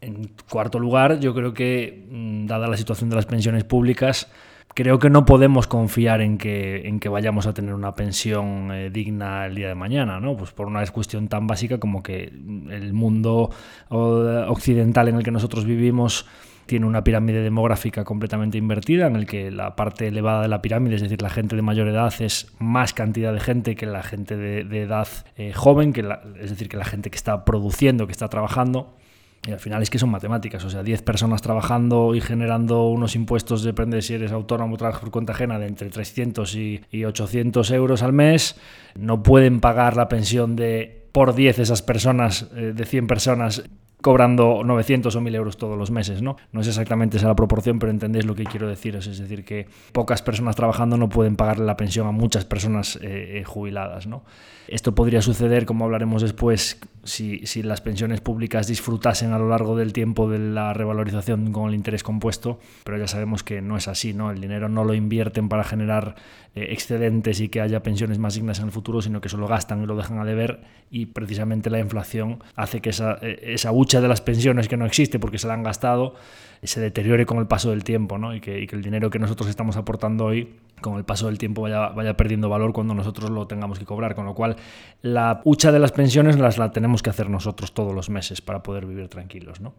En 0.00 0.30
cuarto 0.48 0.78
lugar, 0.78 1.18
yo 1.18 1.34
creo 1.34 1.52
que, 1.54 2.06
mm, 2.10 2.46
dada 2.46 2.68
la 2.68 2.76
situación 2.76 3.10
de 3.10 3.16
las 3.16 3.26
pensiones 3.26 3.64
públicas, 3.64 4.30
creo 4.74 4.98
que 4.98 5.10
no 5.10 5.24
podemos 5.24 5.66
confiar 5.66 6.20
en 6.20 6.38
que, 6.38 7.08
vayamos 7.10 7.46
a 7.46 7.54
tener 7.54 7.74
una 7.74 7.94
pensión 7.94 8.70
eh, 8.70 8.90
digna 8.90 9.46
el 9.46 9.56
día 9.56 9.68
de 9.68 9.74
mañana, 9.74 10.20
¿no? 10.20 10.36
Pues 10.36 10.52
por 10.52 10.66
una 10.66 10.86
cuestión 10.86 11.28
tan 11.28 11.46
básica 11.46 11.78
como 11.78 12.02
que 12.02 12.24
el 12.24 12.92
mundo 12.92 13.50
occidental 13.88 15.08
en 15.08 15.16
el 15.16 15.24
que 15.24 15.30
nosotros 15.30 15.64
vivimos 15.64 16.26
tiene 16.68 16.86
una 16.86 17.02
pirámide 17.02 17.40
demográfica 17.40 18.04
completamente 18.04 18.58
invertida, 18.58 19.06
en 19.06 19.16
el 19.16 19.26
que 19.26 19.50
la 19.50 19.74
parte 19.74 20.06
elevada 20.06 20.42
de 20.42 20.48
la 20.48 20.60
pirámide, 20.60 20.96
es 20.96 21.02
decir, 21.02 21.22
la 21.22 21.30
gente 21.30 21.56
de 21.56 21.62
mayor 21.62 21.88
edad, 21.88 22.12
es 22.20 22.54
más 22.58 22.92
cantidad 22.92 23.32
de 23.32 23.40
gente 23.40 23.74
que 23.74 23.86
la 23.86 24.02
gente 24.02 24.36
de, 24.36 24.82
edad 24.82 25.08
eh, 25.36 25.52
joven, 25.54 25.94
que 25.94 26.06
es 26.40 26.50
decir, 26.50 26.68
que 26.68 26.76
la 26.76 26.84
gente 26.84 27.10
que 27.10 27.16
está 27.16 27.44
produciendo, 27.46 28.06
que 28.06 28.12
está 28.12 28.28
trabajando. 28.28 28.97
Y 29.46 29.52
al 29.52 29.60
final 29.60 29.82
es 29.82 29.88
que 29.88 29.98
son 29.98 30.10
matemáticas, 30.10 30.64
o 30.64 30.70
sea, 30.70 30.82
10 30.82 31.02
personas 31.02 31.42
trabajando 31.42 32.14
y 32.14 32.20
generando 32.20 32.88
unos 32.88 33.14
impuestos, 33.14 33.62
depende 33.62 34.02
si 34.02 34.14
eres 34.14 34.32
autónomo 34.32 34.74
o 34.74 34.78
trabajas 34.78 35.00
por 35.00 35.10
cuenta 35.10 35.32
ajena, 35.32 35.58
de 35.58 35.66
entre 35.66 35.88
300 35.88 36.54
y, 36.56 37.04
800 37.04 37.70
euros 37.70 38.02
al 38.02 38.12
mes, 38.12 38.56
no 38.94 39.22
pueden 39.22 39.60
pagar 39.60 39.96
la 39.96 40.08
pensión 40.08 40.56
de 40.56 41.06
por 41.12 41.34
10 41.34 41.60
esas 41.60 41.82
personas, 41.82 42.48
eh, 42.56 42.72
de 42.74 42.84
100 42.84 43.06
personas, 43.06 43.64
cobrando 44.00 44.62
900 44.64 45.14
o 45.14 45.20
1000 45.20 45.34
euros 45.34 45.56
todos 45.56 45.76
los 45.76 45.90
meses, 45.90 46.22
¿no? 46.22 46.36
No 46.52 46.60
es 46.60 46.68
exactamente 46.68 47.16
esa 47.16 47.26
la 47.26 47.34
proporción, 47.34 47.78
pero 47.78 47.90
entendéis 47.90 48.26
lo 48.26 48.34
que 48.34 48.44
quiero 48.44 48.68
decir. 48.68 48.94
Es 48.96 49.18
decir, 49.18 49.44
que 49.44 49.66
pocas 49.92 50.22
personas 50.22 50.56
trabajando 50.56 50.96
no 50.96 51.08
pueden 51.08 51.36
pagarle 51.36 51.66
la 51.66 51.76
pensión 51.76 52.06
a 52.06 52.12
muchas 52.12 52.44
personas 52.44 52.96
eh, 52.96 53.38
eh, 53.38 53.44
jubiladas, 53.44 54.06
¿no? 54.06 54.22
Esto 54.68 54.94
podría 54.94 55.22
suceder, 55.22 55.64
como 55.64 55.86
hablaremos 55.86 56.20
después, 56.20 56.78
si, 57.02 57.46
si, 57.46 57.62
las 57.62 57.80
pensiones 57.80 58.20
públicas 58.20 58.66
disfrutasen 58.66 59.32
a 59.32 59.38
lo 59.38 59.48
largo 59.48 59.74
del 59.76 59.94
tiempo 59.94 60.28
de 60.28 60.38
la 60.38 60.74
revalorización 60.74 61.52
con 61.52 61.70
el 61.70 61.74
interés 61.74 62.02
compuesto, 62.02 62.60
pero 62.84 62.98
ya 62.98 63.06
sabemos 63.06 63.42
que 63.42 63.62
no 63.62 63.78
es 63.78 63.88
así, 63.88 64.12
¿no? 64.12 64.30
El 64.30 64.42
dinero 64.42 64.68
no 64.68 64.84
lo 64.84 64.92
invierten 64.92 65.48
para 65.48 65.64
generar 65.64 66.16
eh, 66.54 66.66
excedentes 66.70 67.40
y 67.40 67.48
que 67.48 67.62
haya 67.62 67.82
pensiones 67.82 68.18
más 68.18 68.34
dignas 68.34 68.58
en 68.58 68.66
el 68.66 68.72
futuro, 68.72 69.00
sino 69.00 69.22
que 69.22 69.30
solo 69.30 69.48
gastan 69.48 69.82
y 69.82 69.86
lo 69.86 69.96
dejan 69.96 70.18
a 70.18 70.26
deber 70.26 70.60
y 70.90 71.06
precisamente 71.06 71.70
la 71.70 71.78
inflación 71.78 72.42
hace 72.54 72.80
que 72.80 72.90
esa, 72.90 73.14
esa 73.22 73.70
hucha 73.88 74.02
de 74.02 74.08
las 74.08 74.20
pensiones 74.20 74.68
que 74.68 74.76
no 74.76 74.84
existe 74.84 75.18
porque 75.18 75.38
se 75.38 75.46
la 75.46 75.54
han 75.54 75.62
gastado 75.62 76.14
se 76.62 76.78
deteriore 76.78 77.24
con 77.24 77.38
el 77.38 77.46
paso 77.46 77.70
del 77.70 77.84
tiempo 77.84 78.18
¿no? 78.18 78.34
y 78.34 78.40
que 78.42 78.68
el 78.70 78.82
dinero 78.82 79.08
que 79.08 79.18
nosotros 79.18 79.48
estamos 79.48 79.78
aportando 79.78 80.26
hoy 80.26 80.56
con 80.80 80.96
el 80.96 81.04
paso 81.04 81.26
del 81.26 81.38
tiempo 81.38 81.62
vaya, 81.62 81.88
vaya 81.88 82.16
perdiendo 82.16 82.48
valor 82.48 82.72
cuando 82.72 82.94
nosotros 82.94 83.30
lo 83.30 83.46
tengamos 83.46 83.78
que 83.78 83.84
cobrar. 83.84 84.14
Con 84.14 84.26
lo 84.26 84.34
cual, 84.34 84.56
la 85.02 85.40
hucha 85.44 85.72
de 85.72 85.78
las 85.78 85.92
pensiones 85.92 86.38
las 86.38 86.58
la 86.58 86.70
tenemos 86.72 87.02
que 87.02 87.10
hacer 87.10 87.30
nosotros 87.30 87.72
todos 87.72 87.94
los 87.94 88.10
meses 88.10 88.40
para 88.40 88.62
poder 88.62 88.86
vivir 88.86 89.08
tranquilos. 89.08 89.60
¿no? 89.60 89.74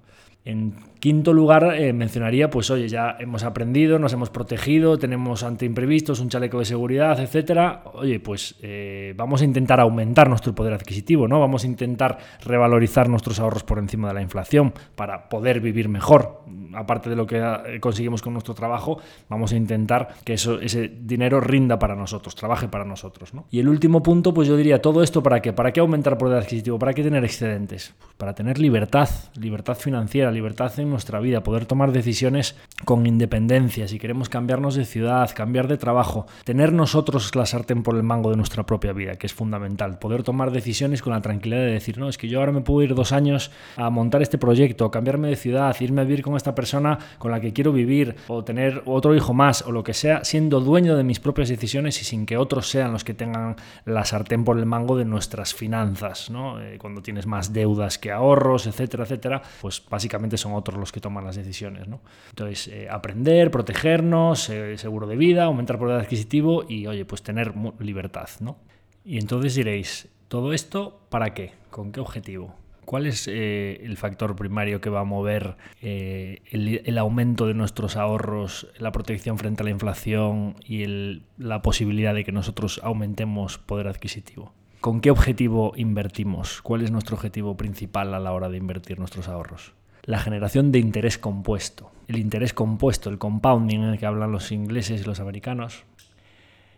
En 0.46 0.74
quinto 1.00 1.34
lugar, 1.34 1.76
eh, 1.76 1.92
mencionaría, 1.94 2.50
pues 2.50 2.72
oye, 2.72 2.88
ya 2.88 3.18
hemos 3.20 3.44
aprendido, 3.44 4.00
nos 4.00 4.14
hemos 4.14 4.30
protegido, 4.30 4.98
tenemos 4.98 5.44
ante 5.44 5.66
imprevistos 5.66 6.22
un 6.22 6.30
chaleco 6.30 6.60
de 6.60 6.66
seguridad, 6.66 7.20
etcétera. 7.20 7.84
Oye, 7.94 8.20
pues 8.20 8.56
eh, 8.62 9.14
vamos 9.18 9.42
a 9.42 9.46
intentar 9.46 9.80
aumentar 9.80 10.30
nuestro 10.30 10.56
poder 10.56 10.74
adquisitivo, 10.74 11.28
¿no? 11.28 11.40
Vamos 11.40 11.66
a 11.66 11.68
intentar 11.68 12.18
revalorizar 12.44 13.10
nuestros 13.10 13.40
ahorros 13.40 13.64
por 13.64 13.80
encima 13.80 14.08
de 14.08 14.14
la 14.14 14.22
inflación 14.22 14.74
para 14.96 15.30
poder 15.30 15.60
vivir 15.60 15.90
mejor. 15.90 16.42
Aparte 16.74 17.10
de 17.10 17.16
lo 17.16 17.28
que 17.28 17.38
eh, 17.38 17.80
conseguimos 17.80 18.22
con 18.22 18.34
nuestro 18.34 18.54
trabajo, 18.54 19.00
vamos 19.28 19.52
a 19.52 19.58
intentar 19.58 20.16
que 20.24 20.34
eso, 20.34 20.60
ese 20.60 20.89
dinero 21.02 21.40
rinda 21.40 21.80
para 21.80 21.96
nosotros, 21.96 22.36
trabaje 22.36 22.68
para 22.68 22.86
nosotros. 22.86 23.34
¿no? 23.34 23.46
Y 23.52 23.60
el 23.60 23.70
último 23.70 24.04
punto, 24.04 24.34
pues 24.34 24.48
yo 24.48 24.58
diría, 24.58 24.82
todo 24.82 25.04
esto 25.04 25.24
para 25.24 25.42
qué? 25.42 25.54
¿Para 25.54 25.72
qué 25.72 25.80
aumentar 25.80 26.18
poder 26.18 26.38
adquisitivo? 26.38 26.80
¿Para 26.80 26.94
qué 26.94 27.04
tener 27.04 27.24
excedentes? 27.24 27.94
Pues 27.98 28.14
para 28.18 28.34
tener 28.34 28.60
libertad, 28.60 29.10
libertad 29.40 29.76
financiera, 29.76 30.32
libertad 30.32 30.78
en 30.80 30.90
nuestra 30.90 31.20
vida, 31.20 31.42
poder 31.42 31.66
tomar 31.66 31.92
decisiones 31.92 32.56
con 32.86 33.06
independencia, 33.06 33.88
si 33.88 33.98
queremos 33.98 34.30
cambiarnos 34.30 34.76
de 34.76 34.86
ciudad, 34.86 35.30
cambiar 35.34 35.68
de 35.68 35.78
trabajo, 35.78 36.26
tener 36.44 36.74
nosotros 36.74 37.36
la 37.36 37.46
sartén 37.46 37.84
por 37.84 37.96
el 37.96 38.04
mango 38.04 38.30
de 38.30 38.38
nuestra 38.38 38.66
propia 38.66 38.94
vida, 38.94 39.16
que 39.16 39.28
es 39.28 39.34
fundamental, 39.34 40.00
poder 40.00 40.24
tomar 40.24 40.52
decisiones 40.52 41.02
con 41.02 41.14
la 41.14 41.22
tranquilidad 41.22 41.62
de 41.62 41.72
decir, 41.72 41.98
no, 41.98 42.10
es 42.10 42.18
que 42.18 42.28
yo 42.28 42.40
ahora 42.40 42.52
me 42.52 42.62
puedo 42.62 42.82
ir 42.84 42.96
dos 42.96 43.12
años 43.12 43.52
a 43.78 43.90
montar 43.90 44.22
este 44.22 44.38
proyecto, 44.38 44.92
cambiarme 44.92 45.30
de 45.30 45.36
ciudad, 45.36 45.76
irme 45.80 46.02
a 46.02 46.04
vivir 46.04 46.24
con 46.24 46.36
esta 46.36 46.56
persona 46.56 47.00
con 47.18 47.32
la 47.32 47.40
que 47.40 47.54
quiero 47.54 47.72
vivir, 47.72 48.16
o 48.28 48.44
tener 48.44 48.82
otro 48.86 49.16
hijo 49.16 49.34
más, 49.34 49.62
o 49.62 49.72
lo 49.72 49.84
que 49.84 49.94
sea, 49.94 50.24
siendo 50.24 50.60
dueño 50.60 50.79
de 50.84 51.04
mis 51.04 51.20
propias 51.20 51.50
decisiones 51.50 52.02
y 52.02 52.06
sin 52.06 52.26
que 52.26 52.38
otros 52.38 52.70
sean 52.70 52.92
los 52.92 53.04
que 53.04 53.14
tengan 53.14 53.56
la 53.86 54.06
sartén 54.06 54.44
por 54.44 54.58
el 54.58 54.66
mango 54.66 54.98
de 54.98 55.06
nuestras 55.06 55.54
finanzas, 55.54 56.30
¿no? 56.30 56.62
Eh, 56.62 56.78
cuando 56.80 57.02
tienes 57.02 57.26
más 57.26 57.54
deudas 57.54 57.98
que 57.98 58.12
ahorros, 58.12 58.68
etcétera, 58.68 59.04
etcétera, 59.04 59.42
pues 59.62 59.84
básicamente 59.90 60.38
son 60.38 60.54
otros 60.54 60.80
los 60.80 60.92
que 60.92 61.00
toman 61.02 61.26
las 61.26 61.36
decisiones, 61.36 61.88
¿no? 61.88 62.02
Entonces, 62.30 62.68
eh, 62.70 62.88
aprender, 62.90 63.52
protegernos, 63.52 64.50
eh, 64.50 64.78
seguro 64.78 65.08
de 65.08 65.16
vida, 65.16 65.46
aumentar 65.46 65.78
poder 65.78 66.00
adquisitivo 66.00 66.64
y, 66.68 66.88
oye, 66.88 67.06
pues 67.06 67.22
tener 67.22 67.54
libertad, 67.80 68.30
¿no? 68.40 68.58
Y 69.04 69.18
entonces 69.18 69.56
diréis, 69.56 70.08
¿todo 70.28 70.54
esto 70.54 71.02
para 71.10 71.34
qué? 71.34 71.54
¿Con 71.70 71.92
qué 71.92 72.00
objetivo? 72.00 72.59
¿Cuál 72.90 73.06
es 73.06 73.28
eh, 73.28 73.82
el 73.84 73.98
factor 73.98 74.36
primario 74.36 74.82
que 74.82 74.90
va 74.90 75.02
a 75.02 75.04
mover 75.04 75.58
eh, 75.80 76.42
el, 76.50 76.98
aumento 76.98 77.46
de 77.46 77.54
nuestros 77.54 77.96
ahorros, 77.96 78.66
la 78.80 78.92
protección 78.92 79.38
frente 79.38 79.62
a 79.62 79.66
la 79.66 79.70
inflación 79.70 80.56
y 80.66 81.22
la 81.38 81.62
posibilidad 81.62 82.16
de 82.16 82.24
que 82.24 82.32
nosotros 82.32 82.82
aumentemos 82.84 83.60
poder 83.60 83.88
adquisitivo? 83.88 84.54
¿Con 84.82 85.02
qué 85.02 85.12
objetivo 85.12 85.74
invertimos? 85.76 86.64
¿Cuál 86.64 86.82
es 86.82 86.90
nuestro 86.90 87.16
objetivo 87.16 87.56
principal 87.56 88.12
a 88.16 88.20
la 88.20 88.32
hora 88.32 88.50
de 88.50 88.58
invertir 88.58 88.98
nuestros 88.98 89.28
ahorros? 89.28 89.74
La 90.06 90.18
generación 90.18 90.72
de 90.72 90.80
interés 90.80 91.20
compuesto. 91.20 91.92
El 92.08 92.18
interés 92.18 92.56
compuesto, 92.56 93.12
el 93.12 93.20
compounding 93.20 93.82
en 93.82 93.90
el 93.90 94.00
que 94.00 94.08
hablan 94.08 94.32
los 94.32 94.52
ingleses 94.52 95.02
y 95.02 95.06
los 95.06 95.20
americanos. 95.20 95.84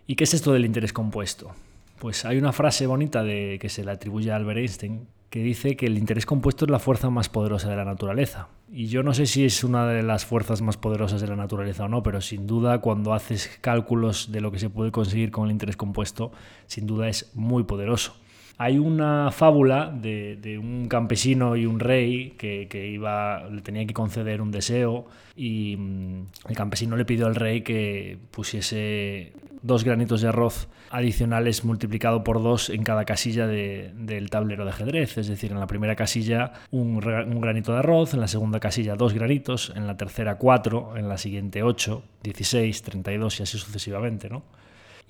¿Y 0.07 0.17
qué 0.17 0.25
es 0.25 0.33
esto 0.33 0.51
del 0.51 0.65
interés 0.65 0.91
compuesto? 0.91 1.55
Pues 1.99 2.25
hay 2.25 2.37
una 2.37 2.51
frase 2.51 2.85
bonita 2.85 3.23
de, 3.23 3.59
que 3.61 3.69
se 3.69 3.85
le 3.85 3.91
atribuye 3.91 4.29
a 4.29 4.35
Albert 4.35 4.59
Einstein 4.59 5.07
que 5.31 5.41
dice 5.41 5.77
que 5.77 5.85
el 5.85 5.97
interés 5.97 6.25
compuesto 6.25 6.65
es 6.65 6.71
la 6.71 6.77
fuerza 6.77 7.09
más 7.09 7.29
poderosa 7.29 7.69
de 7.69 7.77
la 7.77 7.85
naturaleza. 7.85 8.49
Y 8.69 8.87
yo 8.87 9.01
no 9.01 9.13
sé 9.13 9.25
si 9.25 9.45
es 9.45 9.63
una 9.63 9.87
de 9.87 10.03
las 10.03 10.25
fuerzas 10.25 10.61
más 10.61 10.75
poderosas 10.75 11.21
de 11.21 11.27
la 11.27 11.37
naturaleza 11.37 11.85
o 11.85 11.87
no, 11.87 12.03
pero 12.03 12.19
sin 12.19 12.47
duda 12.47 12.79
cuando 12.79 13.13
haces 13.13 13.57
cálculos 13.61 14.33
de 14.33 14.41
lo 14.41 14.51
que 14.51 14.59
se 14.59 14.69
puede 14.69 14.91
conseguir 14.91 15.31
con 15.31 15.45
el 15.45 15.51
interés 15.51 15.77
compuesto, 15.77 16.33
sin 16.67 16.85
duda 16.85 17.07
es 17.07 17.31
muy 17.33 17.63
poderoso. 17.63 18.13
Hay 18.61 18.77
una 18.77 19.31
fábula 19.31 19.91
de, 19.91 20.59
un 20.61 20.87
campesino 20.87 21.55
y 21.55 21.65
un 21.65 21.79
rey 21.79 22.35
que, 22.37 22.67
le 22.71 23.61
tenía 23.63 23.87
que 23.87 23.93
conceder 23.95 24.39
un 24.39 24.51
deseo 24.51 25.07
y 25.35 25.75
mm, 25.77 26.25
el 26.47 26.55
campesino 26.55 26.95
le 26.95 27.03
pidió 27.03 27.25
al 27.25 27.33
rey 27.33 27.61
que 27.61 28.19
pusiese 28.29 29.33
dos 29.63 29.83
granitos 29.83 30.21
de 30.21 30.27
arroz 30.27 30.67
adicionales 30.91 31.65
multiplicado 31.65 32.23
por 32.23 32.43
dos 32.43 32.69
en 32.69 32.83
cada 32.83 33.03
casilla 33.03 33.47
del 33.47 34.29
tablero 34.29 34.63
de 34.63 34.69
ajedrez. 34.69 35.17
Es 35.17 35.27
decir, 35.27 35.51
en 35.51 35.59
la 35.59 35.65
primera 35.65 35.95
casilla 35.95 36.53
un, 36.69 36.99
granito 36.99 37.71
de 37.71 37.79
arroz, 37.79 38.13
en 38.13 38.19
la 38.19 38.27
segunda 38.27 38.59
casilla 38.59 38.95
dos 38.95 39.15
granitos, 39.15 39.73
en 39.75 39.87
la 39.87 39.97
tercera 39.97 40.35
cuatro, 40.35 40.95
en 40.97 41.09
la 41.09 41.17
siguiente 41.17 41.63
ocho, 41.63 42.03
16, 42.21 42.83
32 42.83 43.39
y 43.39 43.41
así 43.41 43.57
sucesivamente. 43.57 44.29
¿no? 44.29 44.43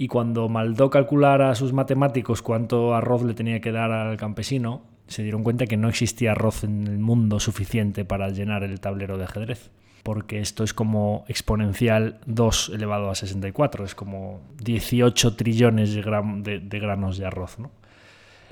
Y 0.02 0.08
cuando 0.08 0.50
maldó 0.50 0.90
calcular 0.90 1.44
a 1.44 1.54
sus 1.54 1.74
matemáticos 1.74 2.42
cuánto 2.42 2.96
arroz 2.96 3.22
le 3.22 3.36
tenía 3.36 3.62
que 3.62 3.72
dar 3.72 3.92
al 3.92 4.18
campesino, 4.18 4.82
se 5.06 5.22
dieron 5.22 5.44
cuenta 5.44 5.68
que 5.68 5.78
no 5.78 5.90
existía 5.90 6.32
arroz 6.32 6.64
en 6.64 6.88
el 6.88 6.98
mundo 6.98 7.40
suficiente 7.40 8.04
para 8.04 8.30
llenar 8.30 8.64
el 8.64 8.80
tablero 8.80 9.20
de 9.20 9.26
ajedrez 9.26 9.70
porque 10.02 10.40
esto 10.40 10.64
es 10.64 10.74
como 10.74 11.24
exponencial 11.28 12.20
2 12.26 12.72
elevado 12.74 13.12
a 13.12 13.16
64, 13.16 13.86
es 13.86 13.94
como 13.94 14.42
18 14.64 15.36
trillones 15.36 15.94
de, 15.94 16.02
granos 16.02 17.20
de 17.20 17.26
arroz. 17.28 17.58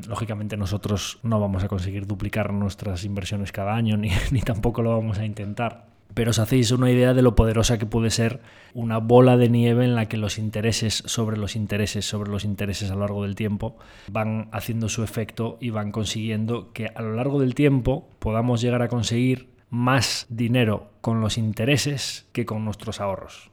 Lógicamente 0.08 0.56
nosotros 0.56 1.18
no 1.24 1.40
vamos 1.40 1.64
a 1.64 1.68
conseguir 1.68 2.06
duplicar 2.06 2.54
nuestras 2.54 3.06
inversiones 3.06 3.52
cada 3.52 3.74
año, 3.74 3.98
ni 4.32 4.42
tampoco 4.42 4.84
lo 4.84 4.92
vamos 4.92 5.18
a 5.18 5.26
intentar. 5.26 5.89
Pero 6.14 6.32
os 6.32 6.40
hacéis 6.40 6.72
una 6.72 6.92
idea 6.92 7.14
de 7.14 7.22
lo 7.22 7.36
poderosa 7.36 7.78
que 7.78 7.86
puede 7.86 8.10
ser 8.10 8.42
una 8.74 8.98
bola 8.98 9.38
de 9.38 9.50
nieve 9.50 9.86
en 9.86 9.96
la 9.96 10.08
que 10.08 10.18
los 10.18 10.38
intereses 10.38 11.04
sobre 11.06 11.38
los 11.38 11.56
intereses 11.56 12.06
sobre 12.06 12.32
los 12.32 12.46
intereses 12.46 12.92
a 12.92 12.96
lo 12.96 13.02
largo 13.02 13.24
del 13.24 13.36
tiempo 13.36 13.78
van 14.12 14.50
haciendo 14.52 14.90
su 14.90 15.04
efecto 15.04 15.58
y 15.60 15.70
van 15.70 15.92
consiguiendo 15.92 16.72
que 16.74 16.88
a 16.94 17.02
lo 17.02 17.14
largo 17.16 17.40
del 17.40 17.56
tiempo 17.56 18.10
podamos 18.20 18.62
llegar 18.62 18.82
a 18.82 18.88
conseguir 18.88 19.50
más 19.70 20.26
dinero 20.30 20.90
con 21.02 21.22
los 21.22 21.38
intereses 21.38 22.28
que 22.32 22.46
con 22.46 22.66
nuestros 22.66 23.00
ahorros. 23.00 23.52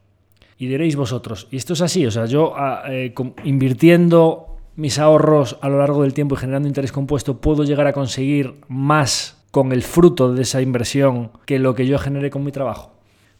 Y 0.58 0.66
diréis 0.66 0.96
vosotros, 0.96 1.48
y 1.50 1.56
esto 1.56 1.74
es 1.74 1.82
así, 1.82 2.06
o 2.06 2.10
sea, 2.10 2.24
yo 2.24 2.54
ah, 2.56 2.84
eh, 2.88 3.14
invirtiendo 3.44 4.56
mis 4.74 4.98
ahorros 4.98 5.58
a 5.60 5.68
lo 5.68 5.78
largo 5.78 6.02
del 6.02 6.14
tiempo 6.14 6.34
y 6.34 6.38
generando 6.38 6.68
interés 6.68 6.92
compuesto, 6.92 7.40
puedo 7.40 7.64
llegar 7.64 7.86
a 7.86 7.92
conseguir 7.92 8.60
más 8.68 9.35
con 9.50 9.72
el 9.72 9.82
fruto 9.82 10.32
de 10.34 10.42
esa 10.42 10.60
inversión 10.60 11.30
que 11.46 11.58
lo 11.58 11.74
que 11.74 11.86
yo 11.86 11.98
generé 11.98 12.30
con 12.30 12.44
mi 12.44 12.52
trabajo. 12.52 12.92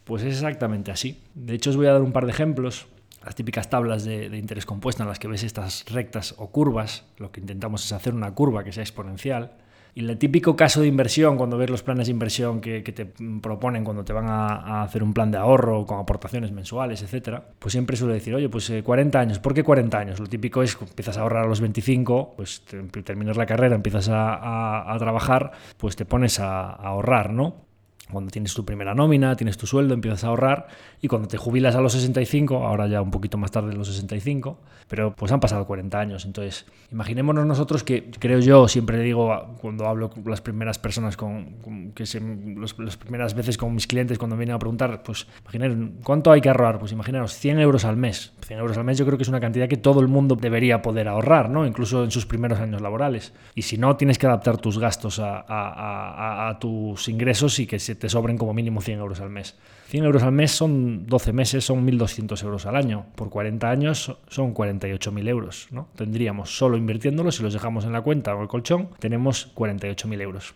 Pues 0.04 0.22
es 0.22 0.34
exactamente 0.34 0.90
así. 0.90 1.22
De 1.34 1.54
hecho, 1.54 1.70
os 1.70 1.76
voy 1.76 1.86
a 1.86 1.92
dar 1.92 2.02
un 2.02 2.12
par 2.12 2.26
de 2.26 2.32
ejemplos. 2.32 2.86
Las 3.24 3.34
típicas 3.34 3.68
tablas 3.68 4.04
de, 4.04 4.30
de 4.30 4.38
interés 4.38 4.66
compuesto 4.66 5.02
en 5.02 5.08
las 5.08 5.18
que 5.18 5.26
ves 5.26 5.42
estas 5.42 5.84
rectas 5.90 6.34
o 6.38 6.50
curvas. 6.50 7.04
Lo 7.18 7.32
que 7.32 7.40
intentamos 7.40 7.84
es 7.84 7.92
hacer 7.92 8.14
una 8.14 8.32
curva 8.34 8.62
que 8.62 8.72
sea 8.72 8.84
exponencial. 8.84 9.56
Y 9.96 10.06
el 10.06 10.18
típico 10.18 10.56
caso 10.56 10.82
de 10.82 10.88
inversión, 10.88 11.38
cuando 11.38 11.56
ves 11.56 11.70
los 11.70 11.82
planes 11.82 12.08
de 12.08 12.10
inversión 12.10 12.60
que, 12.60 12.82
te 12.82 13.06
proponen 13.40 13.82
cuando 13.82 14.04
te 14.04 14.12
van 14.12 14.26
a, 14.28 14.82
hacer 14.82 15.02
un 15.02 15.14
plan 15.14 15.30
de 15.30 15.38
ahorro 15.38 15.86
con 15.86 15.98
aportaciones 15.98 16.52
mensuales, 16.52 17.00
etcétera, 17.00 17.42
pues 17.58 17.72
siempre 17.72 17.96
suele 17.96 18.12
decir, 18.12 18.34
oye, 18.34 18.50
pues 18.50 18.70
40 18.84 19.18
eh, 19.18 19.22
años, 19.22 19.38
¿por 19.38 19.54
qué 19.54 19.64
40 19.64 19.98
años? 19.98 20.20
Lo 20.20 20.26
típico 20.26 20.62
es 20.62 20.76
que 20.76 20.84
empiezas 20.84 21.16
a 21.16 21.22
ahorrar 21.22 21.44
a 21.44 21.48
los 21.48 21.62
25, 21.62 22.34
pues 22.36 22.62
terminas 23.06 23.38
la 23.38 23.46
carrera, 23.46 23.74
empiezas 23.74 24.10
a, 24.12 24.94
trabajar, 24.98 25.52
pues 25.78 25.96
te 25.96 26.04
pones 26.04 26.40
a 26.40 26.72
ahorrar, 26.72 27.32
¿no? 27.32 27.65
Cuando 28.10 28.30
tienes 28.30 28.54
tu 28.54 28.64
primera 28.64 28.94
nómina, 28.94 29.34
tienes 29.34 29.56
tu 29.56 29.66
sueldo, 29.66 29.92
empiezas 29.92 30.22
a 30.22 30.28
ahorrar 30.28 30.68
y 31.02 31.08
cuando 31.08 31.26
te 31.26 31.38
jubilas 31.38 31.74
a 31.74 31.80
los 31.80 31.92
65, 31.92 32.64
ahora 32.64 32.86
ya 32.86 33.02
un 33.02 33.10
poquito 33.10 33.36
más 33.36 33.50
tarde 33.50 33.70
de 33.70 33.76
los 33.76 33.88
65, 33.88 34.60
pero 34.88 35.14
pues 35.16 35.32
han 35.32 35.40
pasado 35.40 35.66
40 35.66 35.98
años. 35.98 36.24
Entonces, 36.24 36.66
imaginémonos 36.92 37.44
nosotros 37.46 37.82
que, 37.82 38.10
creo 38.18 38.38
yo, 38.38 38.68
siempre 38.68 39.00
digo 39.00 39.56
cuando 39.60 39.86
hablo 39.86 40.10
con 40.10 40.22
las 40.30 40.40
primeras 40.40 40.78
personas, 40.78 41.16
con, 41.16 41.56
que 41.94 42.04
las 42.04 42.96
primeras 42.96 43.34
veces 43.34 43.58
con 43.58 43.74
mis 43.74 43.88
clientes 43.88 44.18
cuando 44.18 44.36
vienen 44.36 44.54
a 44.54 44.58
preguntar, 44.60 45.02
pues 45.02 45.26
imaginen, 45.42 45.98
¿cuánto 46.04 46.30
hay 46.30 46.40
que 46.40 46.48
ahorrar? 46.48 46.78
Pues 46.78 46.92
imaginaros, 46.92 47.34
100 47.34 47.58
euros 47.58 47.84
al 47.84 47.96
mes. 47.96 48.32
100 48.46 48.60
euros 48.60 48.78
al 48.78 48.84
mes 48.84 48.98
yo 48.98 49.04
creo 49.04 49.18
que 49.18 49.24
es 49.24 49.28
una 49.28 49.40
cantidad 49.40 49.68
que 49.68 49.76
todo 49.76 49.98
el 49.98 50.06
mundo 50.06 50.36
debería 50.36 50.80
poder 50.80 51.08
ahorrar, 51.08 51.50
¿no? 51.50 51.66
Incluso 51.66 52.04
en 52.04 52.12
sus 52.12 52.24
primeros 52.24 52.60
años 52.60 52.80
laborales. 52.80 53.32
Y 53.56 53.62
si 53.62 53.78
no, 53.78 53.96
tienes 53.96 54.16
que 54.18 54.26
adaptar 54.26 54.58
tus 54.58 54.78
gastos 54.78 55.18
a, 55.18 55.44
a, 55.48 56.48
a 56.48 56.58
tus 56.60 57.08
ingresos 57.08 57.58
y 57.58 57.66
que 57.66 57.80
se 57.80 57.95
te 57.96 58.08
sobren 58.08 58.38
como 58.38 58.54
mínimo 58.54 58.80
100 58.80 58.98
euros 58.98 59.20
al 59.20 59.30
mes. 59.30 59.56
100 59.88 60.04
euros 60.04 60.22
al 60.22 60.32
mes 60.32 60.50
son 60.50 61.06
12 61.06 61.32
meses, 61.32 61.64
son 61.64 61.86
1.200 61.86 62.42
euros 62.44 62.66
al 62.66 62.76
año. 62.76 63.06
Por 63.14 63.30
40 63.30 63.70
años 63.70 64.16
son 64.28 64.54
48.000 64.54 65.28
euros. 65.28 65.68
¿no? 65.70 65.88
Tendríamos, 65.96 66.56
solo 66.56 66.76
invirtiéndolos, 66.76 67.36
si 67.36 67.42
los 67.42 67.52
dejamos 67.52 67.84
en 67.84 67.92
la 67.92 68.02
cuenta 68.02 68.34
o 68.34 68.42
el 68.42 68.48
colchón, 68.48 68.90
tenemos 68.98 69.54
48.000 69.54 70.20
euros. 70.20 70.54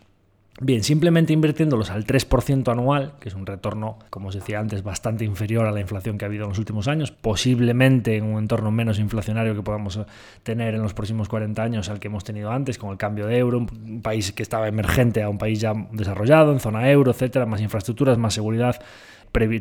Bien, 0.62 0.84
simplemente 0.84 1.32
invirtiéndolos 1.32 1.90
al 1.90 2.04
3% 2.04 2.70
anual, 2.70 3.14
que 3.18 3.30
es 3.30 3.34
un 3.34 3.46
retorno, 3.46 3.98
como 4.10 4.28
os 4.28 4.34
decía 4.34 4.60
antes, 4.60 4.82
bastante 4.82 5.24
inferior 5.24 5.66
a 5.66 5.72
la 5.72 5.80
inflación 5.80 6.18
que 6.18 6.26
ha 6.26 6.28
habido 6.28 6.44
en 6.44 6.50
los 6.50 6.58
últimos 6.58 6.86
años, 6.86 7.12
posiblemente 7.12 8.18
en 8.18 8.24
un 8.24 8.38
entorno 8.38 8.70
menos 8.70 8.98
inflacionario 8.98 9.54
que 9.54 9.62
podamos 9.62 9.98
tener 10.42 10.74
en 10.74 10.82
los 10.82 10.92
próximos 10.92 11.30
40 11.30 11.62
años 11.62 11.88
al 11.88 11.98
que 11.98 12.08
hemos 12.08 12.24
tenido 12.24 12.50
antes, 12.50 12.76
con 12.76 12.90
el 12.90 12.98
cambio 12.98 13.26
de 13.26 13.38
euro, 13.38 13.56
un 13.56 14.02
país 14.02 14.32
que 14.32 14.42
estaba 14.42 14.68
emergente 14.68 15.22
a 15.22 15.30
un 15.30 15.38
país 15.38 15.60
ya 15.60 15.72
desarrollado, 15.92 16.52
en 16.52 16.60
zona 16.60 16.90
euro, 16.90 17.10
etcétera, 17.10 17.46
más 17.46 17.62
infraestructuras, 17.62 18.18
más 18.18 18.34
seguridad, 18.34 18.82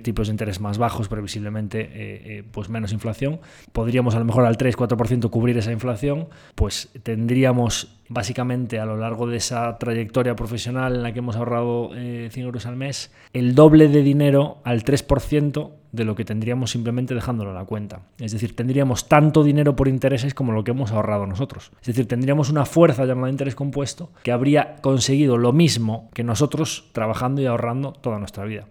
tipos 0.04 0.28
de 0.28 0.32
interés 0.32 0.60
más 0.60 0.78
bajos, 0.78 1.08
previsiblemente 1.08 1.80
eh, 1.82 1.90
eh, 1.94 2.44
pues 2.52 2.70
menos 2.70 2.92
inflación. 2.92 3.40
Podríamos 3.72 4.16
a 4.16 4.20
lo 4.20 4.26
mejor 4.26 4.46
al 4.46 4.58
3-4% 4.58 5.30
cubrir 5.30 5.58
esa 5.58 5.72
inflación, 5.72 6.28
pues 6.56 6.90
tendríamos 7.04 7.99
básicamente 8.10 8.80
a 8.80 8.86
lo 8.86 8.98
largo 8.98 9.28
de 9.28 9.38
esa 9.38 9.78
trayectoria 9.78 10.36
profesional 10.36 10.96
en 10.96 11.04
la 11.04 11.14
que 11.14 11.20
hemos 11.20 11.36
ahorrado 11.36 11.90
100 11.94 11.98
eh, 11.98 12.30
euros 12.36 12.66
al 12.66 12.76
mes, 12.76 13.12
el 13.34 13.56
doble 13.56 13.88
de 13.88 14.04
dinero 14.04 14.58
al 14.64 14.84
3% 14.84 15.72
de 15.92 16.06
lo 16.06 16.16
que 16.16 16.26
tendríamos 16.26 16.72
simplemente 16.72 17.16
dejándolo 17.16 17.52
en 17.52 17.56
la 17.56 17.66
cuenta. 17.66 18.02
Es 18.20 18.32
decir, 18.32 18.56
tendríamos 18.56 19.08
tanto 19.08 19.44
dinero 19.44 19.76
por 19.76 19.88
intereses 19.88 20.34
como 20.34 20.52
lo 20.52 20.64
que 20.64 20.72
hemos 20.72 20.92
ahorrado 20.92 21.26
nosotros. 21.26 21.72
Es 21.82 21.88
decir, 21.88 22.08
tendríamos 22.08 22.50
una 22.50 22.66
fuerza 22.66 23.06
llamada 23.06 23.32
interés 23.32 23.56
compuesto 23.56 24.12
que 24.24 24.32
habría 24.32 24.76
conseguido 24.82 25.38
lo 25.38 25.54
mismo 25.54 26.10
que 26.14 26.24
nosotros 26.24 26.90
trabajando 26.94 27.42
y 27.42 27.46
ahorrando 27.46 27.94
toda 27.94 28.20
nuestra 28.20 28.46
vida. 28.46 28.68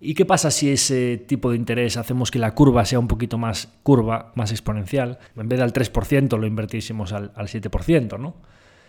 ¿Y 0.00 0.14
qué 0.14 0.26
pasa 0.26 0.50
si 0.50 0.70
ese 0.70 1.16
tipo 1.16 1.50
de 1.50 1.56
interés 1.56 1.96
hacemos 1.96 2.32
que 2.32 2.40
la 2.40 2.54
curva 2.54 2.84
sea 2.84 2.98
un 2.98 3.06
poquito 3.06 3.38
más 3.38 3.72
curva, 3.84 4.32
más 4.34 4.50
exponencial? 4.50 5.20
En 5.36 5.48
vez 5.48 5.60
del 5.60 5.72
3% 5.72 6.38
lo 6.38 6.46
invertísemos 6.46 7.12
al, 7.12 7.30
al 7.36 7.46
7%, 7.46 8.18
¿no? 8.18 8.34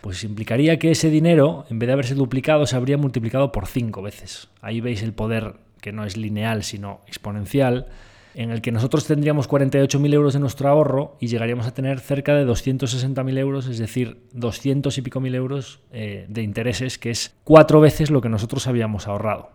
Pues 0.04 0.22
implicaría 0.22 0.78
que 0.78 0.90
ese 0.90 1.08
dinero, 1.08 1.64
en 1.70 1.78
vez 1.78 1.86
de 1.86 1.94
haberse 1.94 2.14
duplicado, 2.14 2.66
se 2.66 2.76
habría 2.76 2.98
multiplicado 2.98 3.52
por 3.52 3.66
5 3.66 4.02
veces. 4.02 4.50
Ahí 4.60 4.82
veis 4.82 5.02
el 5.02 5.14
poder 5.14 5.54
que 5.80 5.92
no 5.92 6.04
es 6.04 6.18
lineal, 6.18 6.62
sino 6.62 7.00
exponencial, 7.06 7.86
en 8.34 8.50
el 8.50 8.60
que 8.60 8.70
nosotros 8.70 9.06
tendríamos 9.06 9.48
48.000 9.48 10.12
euros 10.12 10.34
de 10.34 10.40
nuestro 10.40 10.68
ahorro 10.68 11.16
y 11.20 11.28
llegaríamos 11.28 11.66
a 11.66 11.72
tener 11.72 12.00
cerca 12.00 12.34
de 12.34 12.46
260.000 12.46 13.38
euros, 13.38 13.66
es 13.66 13.78
decir, 13.78 14.18
200 14.34 14.98
y 14.98 15.00
pico 15.00 15.20
mil 15.20 15.34
euros 15.34 15.80
eh, 15.90 16.26
de 16.28 16.42
intereses, 16.42 16.98
que 16.98 17.10
es 17.10 17.34
cuatro 17.42 17.80
veces 17.80 18.10
lo 18.10 18.20
que 18.20 18.28
nosotros 18.28 18.66
habíamos 18.66 19.08
ahorrado. 19.08 19.52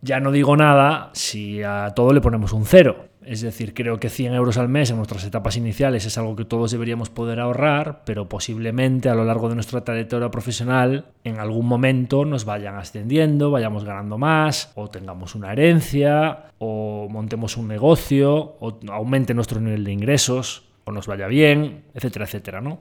Ya 0.00 0.18
no 0.18 0.32
digo 0.32 0.56
nada 0.56 1.10
si 1.12 1.62
a 1.62 1.92
todo 1.94 2.14
le 2.14 2.22
ponemos 2.22 2.54
un 2.54 2.64
cero. 2.64 3.11
Es 3.24 3.40
decir, 3.40 3.72
creo 3.72 4.00
que 4.00 4.08
100 4.08 4.34
euros 4.34 4.56
al 4.58 4.68
mes 4.68 4.90
en 4.90 4.96
nuestras 4.96 5.24
etapas 5.24 5.56
iniciales 5.56 6.06
es 6.06 6.18
algo 6.18 6.34
que 6.34 6.44
todos 6.44 6.72
deberíamos 6.72 7.08
poder 7.08 7.38
ahorrar, 7.38 8.02
pero 8.04 8.28
posiblemente 8.28 9.08
a 9.08 9.14
lo 9.14 9.24
largo 9.24 9.48
de 9.48 9.54
nuestra 9.54 9.84
trayectoria 9.84 10.30
profesional 10.30 11.06
en 11.22 11.38
algún 11.38 11.66
momento 11.66 12.24
nos 12.24 12.44
vayan 12.44 12.76
ascendiendo, 12.76 13.50
vayamos 13.50 13.84
ganando 13.84 14.18
más, 14.18 14.72
o 14.74 14.88
tengamos 14.88 15.34
una 15.34 15.52
herencia, 15.52 16.46
o 16.58 17.08
montemos 17.10 17.56
un 17.56 17.68
negocio, 17.68 18.56
o 18.58 18.78
aumente 18.90 19.34
nuestro 19.34 19.60
nivel 19.60 19.84
de 19.84 19.92
ingresos, 19.92 20.64
o 20.84 20.90
nos 20.90 21.06
vaya 21.06 21.28
bien, 21.28 21.84
etcétera, 21.94 22.24
etcétera, 22.24 22.60
¿no? 22.60 22.80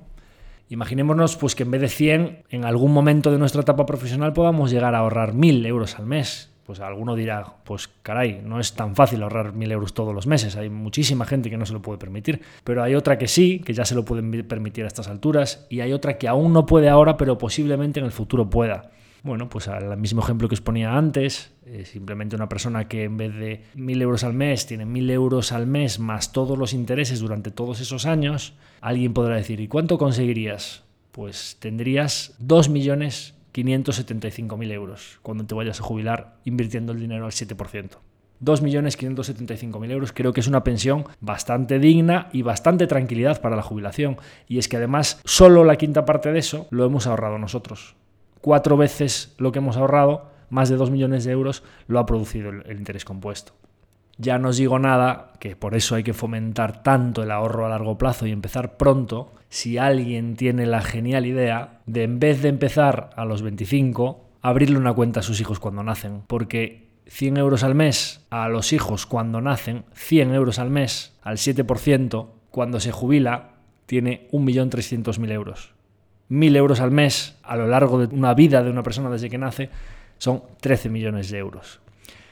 Imaginémonos 0.70 1.36
pues 1.36 1.54
que 1.54 1.64
en 1.64 1.72
vez 1.72 1.82
de 1.82 1.90
100, 1.90 2.44
en 2.50 2.66
algún 2.66 2.94
momento 2.94 3.32
de 3.32 3.38
nuestra 3.38 3.62
etapa 3.62 3.86
profesional 3.86 4.34
podamos 4.34 4.72
llegar 4.72 4.96
a 4.96 5.00
ahorrar 5.00 5.34
1000 5.34 5.66
euros 5.66 6.00
al 6.00 6.06
mes 6.08 6.51
pues 6.72 6.80
alguno 6.80 7.18
dirá, 7.18 7.58
pues 7.66 7.90
caray, 8.02 8.42
no 8.46 8.58
es 8.58 8.72
tan 8.76 8.96
fácil 8.96 9.22
ahorrar 9.24 9.52
mil 9.52 9.70
euros 9.74 9.94
todos 9.94 10.16
los 10.16 10.26
meses, 10.26 10.56
hay 10.56 10.70
muchísima 10.70 11.26
gente 11.26 11.50
que 11.50 11.58
no 11.58 11.66
se 11.66 11.74
lo 11.74 11.82
puede 11.82 11.98
permitir, 11.98 12.40
pero 12.64 12.82
hay 12.82 12.96
otra 12.96 13.18
que 13.18 13.28
sí, 13.28 13.60
que 13.60 13.74
ya 13.74 13.84
se 13.84 13.94
lo 13.94 14.06
pueden 14.06 14.48
permitir 14.48 14.86
a 14.86 14.88
estas 14.88 15.10
alturas, 15.10 15.68
y 15.70 15.82
hay 15.82 15.92
otra 15.92 16.18
que 16.18 16.30
aún 16.30 16.54
no 16.54 16.66
puede 16.66 16.88
ahora, 16.88 17.18
pero 17.18 17.38
posiblemente 17.38 18.00
en 18.00 18.06
el 18.06 18.14
futuro 18.14 18.50
pueda. 18.50 18.90
Bueno, 19.22 19.50
pues 19.50 19.68
al 19.68 19.98
mismo 19.98 20.22
ejemplo 20.22 20.48
que 20.48 20.56
os 20.56 20.62
ponía 20.62 20.98
antes, 20.98 21.52
eh, 21.66 21.84
simplemente 21.84 22.38
una 22.38 22.48
persona 22.48 22.88
que 22.88 23.04
en 23.04 23.18
vez 23.18 23.36
de 23.36 23.66
mil 23.76 24.02
euros 24.02 24.24
al 24.24 24.34
mes 24.34 24.66
tiene 24.66 24.86
mil 24.86 25.10
euros 25.10 25.52
al 25.52 25.68
mes 25.68 26.00
más 26.00 26.32
todos 26.32 26.58
los 26.58 26.72
intereses 26.72 27.20
durante 27.20 27.52
todos 27.52 27.82
esos 27.82 28.06
años, 28.06 28.54
alguien 28.80 29.12
podrá 29.12 29.36
decir, 29.36 29.60
¿y 29.60 29.68
cuánto 29.68 29.98
conseguirías? 29.98 30.86
Pues 31.12 31.58
tendrías 31.60 32.34
dos 32.40 32.70
millones 32.70 33.34
575.000 33.54 34.72
euros 34.72 35.20
cuando 35.22 35.46
te 35.46 35.56
vayas 35.56 35.80
a 35.80 35.84
jubilar 35.84 36.38
invirtiendo 36.46 36.94
el 36.94 37.00
dinero 37.00 37.26
al 37.26 37.32
7%. 37.32 37.98
2.575.000 38.44 39.92
euros 39.92 40.12
creo 40.14 40.34
que 40.34 40.40
es 40.40 40.48
una 40.48 40.64
pensión 40.64 41.06
bastante 41.20 41.78
digna 41.78 42.30
y 42.34 42.42
bastante 42.42 42.88
tranquilidad 42.88 43.40
para 43.42 43.56
la 43.56 43.62
jubilación. 43.62 44.18
Y 44.48 44.58
es 44.58 44.68
que 44.68 44.78
además 44.78 45.22
solo 45.26 45.64
la 45.64 45.76
quinta 45.76 46.06
parte 46.06 46.32
de 46.32 46.40
eso 46.40 46.68
lo 46.72 46.86
hemos 46.86 47.06
ahorrado 47.08 47.38
nosotros. 47.38 47.96
Cuatro 48.42 48.78
veces 48.78 49.36
lo 49.38 49.52
que 49.52 49.60
hemos 49.60 49.78
ahorrado, 49.78 50.32
más 50.50 50.70
de 50.70 50.78
2 50.78 50.90
millones 50.90 51.24
de 51.24 51.32
euros, 51.32 51.64
lo 51.88 52.00
ha 52.00 52.06
producido 52.08 52.50
el 52.50 52.78
interés 52.78 53.06
compuesto. 53.06 53.54
Ya 54.22 54.38
no 54.38 54.50
os 54.50 54.58
digo 54.58 54.78
nada, 54.78 55.34
que 55.40 55.56
por 55.56 55.74
eso 55.74 55.96
hay 55.96 56.04
que 56.04 56.14
fomentar 56.14 56.84
tanto 56.84 57.24
el 57.24 57.32
ahorro 57.32 57.66
a 57.66 57.70
largo 57.70 57.98
plazo 57.98 58.28
y 58.28 58.32
empezar 58.32 58.78
pronto, 58.78 59.34
si 59.50 59.80
alguien 59.80 60.36
tiene 60.36 60.68
la 60.68 60.82
genial 60.82 61.26
idea 61.26 61.80
de 61.88 62.04
en 62.04 62.20
vez 62.20 62.44
de 62.44 62.50
empezar 62.50 63.10
a 63.16 63.26
los 63.26 63.42
25, 63.42 64.24
abrirle 64.44 64.78
una 64.78 64.94
cuenta 64.94 65.22
a 65.22 65.24
sus 65.24 65.42
hijos 65.42 65.60
cuando 65.60 65.82
nacen. 65.82 66.22
Porque 66.28 66.88
100 67.08 67.38
euros 67.38 67.64
al 67.64 67.74
mes 67.74 68.24
a 68.30 68.48
los 68.48 68.74
hijos 68.74 69.08
cuando 69.08 69.42
nacen, 69.42 69.86
100 69.96 70.36
euros 70.36 70.60
al 70.60 70.70
mes 70.70 71.18
al 71.24 71.38
7%, 71.38 72.28
cuando 72.52 72.80
se 72.80 72.92
jubila, 72.92 73.56
tiene 73.88 74.28
1.300.000 74.32 75.32
euros. 75.32 75.74
1.000 76.30 76.56
euros 76.58 76.80
al 76.80 76.92
mes 76.92 77.40
a 77.42 77.56
lo 77.56 77.66
largo 77.66 77.98
de 77.98 78.16
una 78.16 78.36
vida 78.36 78.62
de 78.62 78.70
una 78.70 78.84
persona 78.84 79.10
desde 79.10 79.32
que 79.32 79.40
nace 79.40 79.72
son 80.20 80.44
13 80.62 80.90
millones 80.90 81.32
de 81.32 81.40
euros. 81.40 81.82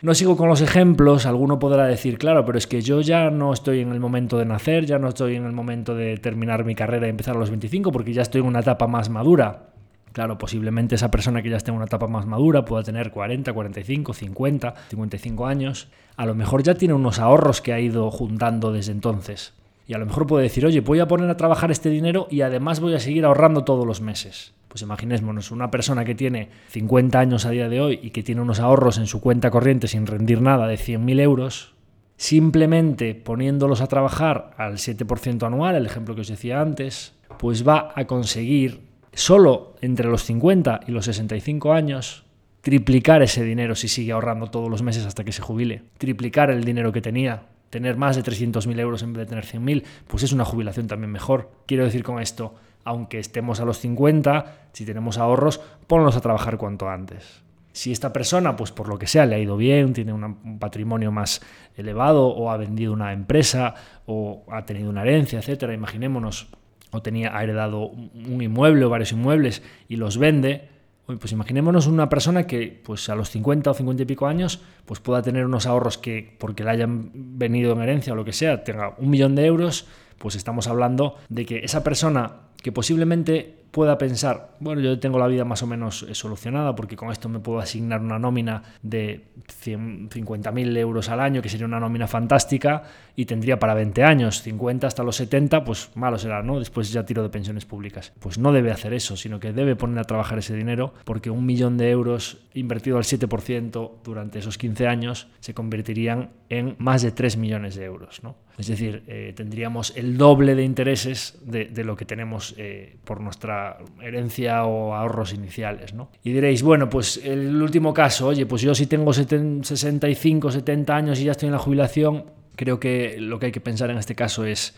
No 0.02 0.16
sigo 0.16 0.38
con 0.38 0.48
los 0.48 0.62
ejemplos, 0.62 1.26
alguno 1.26 1.60
podrá 1.60 1.86
decir, 1.86 2.18
claro, 2.18 2.46
pero 2.46 2.58
es 2.58 2.68
que 2.68 2.82
yo 2.82 3.02
ya 3.02 3.30
no 3.30 3.52
estoy 3.52 3.82
en 3.82 3.92
el 3.92 4.00
momento 4.00 4.38
de 4.38 4.46
nacer, 4.46 4.86
ya 4.86 4.98
no 4.98 5.10
estoy 5.10 5.36
en 5.36 5.46
el 5.46 5.52
momento 5.52 5.94
de 5.94 6.16
terminar 6.18 6.64
mi 6.64 6.74
carrera 6.74 7.08
y 7.08 7.10
empezar 7.10 7.36
a 7.36 7.40
los 7.40 7.50
25 7.50 7.92
porque 7.92 8.14
ya 8.14 8.22
estoy 8.22 8.40
en 8.40 8.48
una 8.48 8.62
etapa 8.62 8.88
más 8.88 9.10
madura. 9.10 9.74
Claro, 10.14 10.38
posiblemente 10.38 10.96
esa 10.96 11.12
persona 11.12 11.42
que 11.42 11.50
ya 11.50 11.58
esté 11.58 11.72
en 11.72 11.78
una 11.78 11.86
etapa 11.86 12.08
más 12.08 12.26
madura 12.26 12.66
pueda 12.66 12.82
tener 12.82 13.12
40, 13.12 13.52
45, 13.52 14.14
50, 14.14 14.74
55 14.90 15.46
años. 15.46 15.90
A 16.16 16.26
lo 16.26 16.34
mejor 16.34 16.64
ya 16.64 16.76
tiene 16.76 16.94
unos 16.94 17.20
ahorros 17.20 17.62
que 17.62 17.74
ha 17.74 17.80
ido 17.80 18.10
juntando 18.10 18.72
desde 18.72 18.94
entonces. 18.94 19.54
Y 19.90 19.96
a 19.96 19.98
lo 19.98 20.06
mejor 20.06 20.28
puede 20.28 20.44
decir, 20.44 20.68
oye, 20.68 20.82
voy 20.82 21.00
a 21.00 21.08
poner 21.08 21.28
a 21.32 21.36
trabajar 21.36 21.72
este 21.72 21.90
dinero 21.90 22.28
y 22.30 22.42
además 22.42 22.80
voy 22.80 22.94
a 22.94 23.00
seguir 23.00 23.26
ahorrando 23.26 23.64
todos 23.64 23.88
los 23.88 24.02
meses. 24.02 24.54
Pues 24.68 24.84
imaginémonos, 24.84 25.50
una 25.50 25.72
persona 25.72 26.06
que 26.06 26.14
tiene 26.14 26.50
50 26.68 27.20
años 27.20 27.48
a 27.48 27.50
día 27.50 27.70
de 27.70 27.82
hoy 27.82 28.00
y 28.04 28.12
que 28.12 28.22
tiene 28.22 28.42
unos 28.42 28.60
ahorros 28.60 29.00
en 29.00 29.08
su 29.08 29.20
cuenta 29.20 29.50
corriente 29.50 29.88
sin 29.88 30.06
rendir 30.06 30.44
nada 30.44 30.68
de 30.68 30.76
100.000 30.76 31.20
euros, 31.22 31.74
simplemente 32.18 33.16
poniéndolos 33.16 33.82
a 33.82 33.88
trabajar 33.88 34.52
al 34.58 34.74
7% 34.74 35.48
anual, 35.48 35.76
el 35.76 35.88
ejemplo 35.88 36.14
que 36.14 36.22
os 36.22 36.28
decía 36.28 36.62
antes, 36.62 37.16
pues 37.40 37.68
va 37.68 37.92
a 37.96 38.06
conseguir 38.06 38.82
solo 39.14 39.74
entre 39.82 40.08
los 40.08 40.24
50 40.24 40.82
y 40.86 40.92
los 40.92 41.06
65 41.06 41.74
años 41.74 42.26
triplicar 42.62 43.24
ese 43.24 43.44
dinero 43.44 43.74
si 43.74 43.88
sigue 43.88 44.12
ahorrando 44.12 44.52
todos 44.52 44.70
los 44.70 44.84
meses 44.84 45.08
hasta 45.08 45.24
que 45.24 45.32
se 45.32 45.42
jubile, 45.42 45.82
triplicar 45.98 46.52
el 46.52 46.64
dinero 46.64 46.92
que 46.92 47.02
tenía, 47.02 47.48
tener 47.70 47.98
más 47.98 48.16
de 48.16 48.24
300.000 48.24 48.80
euros 48.80 49.04
en 49.04 49.14
vez 49.14 49.22
de 49.22 49.30
tener 49.30 49.46
100.000, 49.46 49.84
pues 50.08 50.24
es 50.24 50.32
una 50.32 50.46
jubilación 50.46 50.88
también 50.88 51.12
mejor. 51.12 51.52
Quiero 51.66 51.84
decir 51.84 52.04
con 52.04 52.20
esto, 52.22 52.56
aunque 52.84 53.20
estemos 53.20 53.60
a 53.60 53.66
los 53.66 53.80
50, 53.80 54.70
si 54.74 54.86
tenemos 54.86 55.18
ahorros, 55.18 55.62
ponlos 55.88 56.16
a 56.16 56.22
trabajar 56.22 56.58
cuanto 56.58 56.90
antes. 56.90 57.44
Si 57.72 57.92
esta 57.92 58.12
persona, 58.12 58.56
pues 58.56 58.72
por 58.72 58.88
lo 58.88 58.98
que 58.98 59.08
sea, 59.08 59.26
le 59.26 59.36
ha 59.36 59.40
ido 59.40 59.56
bien, 59.56 59.94
tiene 59.94 60.12
un 60.12 60.58
patrimonio 60.60 61.12
más 61.12 61.42
elevado, 61.78 62.28
o 62.28 62.50
ha 62.50 62.58
vendido 62.58 62.92
una 62.92 63.14
empresa, 63.14 63.76
o 64.06 64.44
ha 64.52 64.66
tenido 64.66 64.90
una 64.90 65.04
herencia, 65.04 65.40
etcétera, 65.40 65.74
imaginémonos, 65.74 66.48
o 66.92 67.02
tenía, 67.02 67.38
ha 67.38 67.44
heredado 67.44 67.86
un 67.86 68.42
inmueble 68.42 68.86
o 68.86 68.90
varios 68.90 69.12
inmuebles 69.12 69.62
y 69.88 69.98
los 69.98 70.18
vende, 70.18 70.68
pues 71.18 71.32
imaginémonos 71.32 71.88
una 71.88 72.10
persona 72.10 72.46
que 72.46 72.82
pues 72.84 73.10
a 73.10 73.16
los 73.16 73.30
50 73.30 73.72
o 73.72 73.74
50 73.74 74.04
y 74.04 74.06
pico 74.06 74.28
años 74.28 74.62
pues 74.86 75.00
pueda 75.00 75.22
tener 75.22 75.46
unos 75.46 75.66
ahorros 75.66 75.98
que 75.98 76.36
porque 76.38 76.64
le 76.64 76.72
hayan 76.72 77.12
venido 77.14 77.74
en 77.74 77.82
herencia 77.82 78.14
o 78.14 78.16
lo 78.16 78.26
que 78.26 78.34
sea, 78.34 78.64
tenga 78.64 78.96
un 78.98 79.10
millón 79.10 79.36
de 79.36 79.46
euros, 79.46 79.88
pues 80.18 80.36
estamos 80.36 80.68
hablando 80.68 81.16
de 81.30 81.46
que 81.46 81.60
esa 81.60 81.84
persona 81.84 82.34
que 82.62 82.72
posiblemente 82.72 83.59
pueda 83.72 83.98
pensar, 83.98 84.56
bueno, 84.60 84.82
yo 84.82 85.00
tengo 85.00 85.20
la 85.20 85.28
vida 85.28 85.46
más 85.46 85.62
o 85.64 85.68
menos 85.68 86.04
eh, 86.04 86.16
solucionada 86.16 86.76
porque 86.76 86.96
con 86.96 87.12
esto 87.12 87.30
me 87.30 87.40
puedo 87.40 87.60
asignar 87.60 88.02
una 88.02 88.20
nómina 88.20 88.64
de 88.82 89.26
50.000 89.64 90.78
euros 90.78 91.10
al 91.10 91.20
año, 91.20 91.42
que 91.42 91.50
sería 91.50 91.66
una 91.66 91.80
nómina 91.80 92.08
fantástica, 92.08 92.84
y 93.16 93.26
tendría 93.26 93.60
para 93.60 93.74
20 93.74 94.04
años, 94.04 94.42
50 94.42 94.88
hasta 94.88 95.04
los 95.04 95.18
70, 95.18 95.64
pues 95.64 95.92
malo 95.96 96.18
será, 96.18 96.42
¿no? 96.42 96.58
Después 96.58 96.92
ya 96.92 97.06
tiro 97.06 97.22
de 97.22 97.30
pensiones 97.30 97.66
públicas. 97.66 98.14
Pues 98.20 98.38
no 98.38 98.54
debe 98.54 98.72
hacer 98.72 98.94
eso, 98.94 99.18
sino 99.18 99.40
que 99.40 99.52
debe 99.52 99.76
poner 99.76 100.00
a 100.00 100.04
trabajar 100.06 100.40
ese 100.40 100.56
dinero 100.56 100.94
porque 101.04 101.30
un 101.30 101.46
millón 101.46 101.78
de 101.78 101.90
euros 101.90 102.38
invertido 102.54 102.98
al 102.98 103.04
7% 103.04 103.92
durante 104.04 104.40
esos 104.40 104.58
15 104.58 104.88
años 104.88 105.28
se 105.42 105.54
convertirían 105.54 106.30
en 106.50 106.76
más 106.80 107.02
de 107.02 107.12
3 107.12 107.38
millones 107.38 107.76
de 107.76 107.86
euros, 107.86 108.24
¿no? 108.24 108.36
Es 108.58 108.68
decir, 108.68 109.04
eh, 109.08 109.34
tendríamos 109.36 109.94
el 109.96 110.18
doble 110.18 110.54
de 110.54 110.64
intereses 110.64 111.40
de, 111.46 111.70
lo 111.84 111.96
que 111.96 112.04
tenemos 112.04 112.56
eh, 112.58 112.98
por 113.06 113.22
nuestra 113.22 113.59
herencia 114.02 114.66
o 114.66 114.94
ahorros 114.94 115.34
iniciales. 115.34 115.94
¿no? 115.94 116.10
Y 116.24 116.34
diréis, 116.34 116.64
bueno, 116.64 116.90
pues 116.90 117.20
el 117.24 117.62
último 117.62 117.94
caso, 117.94 118.28
oye, 118.28 118.46
pues 118.46 118.62
yo 118.62 118.76
si 118.76 118.88
tengo 118.88 119.14
65, 119.14 120.52
70 120.52 120.96
años 120.96 121.20
y 121.20 121.26
ya 121.26 121.32
estoy 121.32 121.48
en 121.48 121.54
la 121.54 121.60
jubilación, 121.60 122.26
creo 122.56 122.80
que 122.80 123.18
lo 123.20 123.40
que 123.40 123.48
hay 123.48 123.52
que 123.52 123.62
pensar 123.62 123.90
en 123.90 123.98
este 123.98 124.16
caso 124.16 124.46
es 124.46 124.76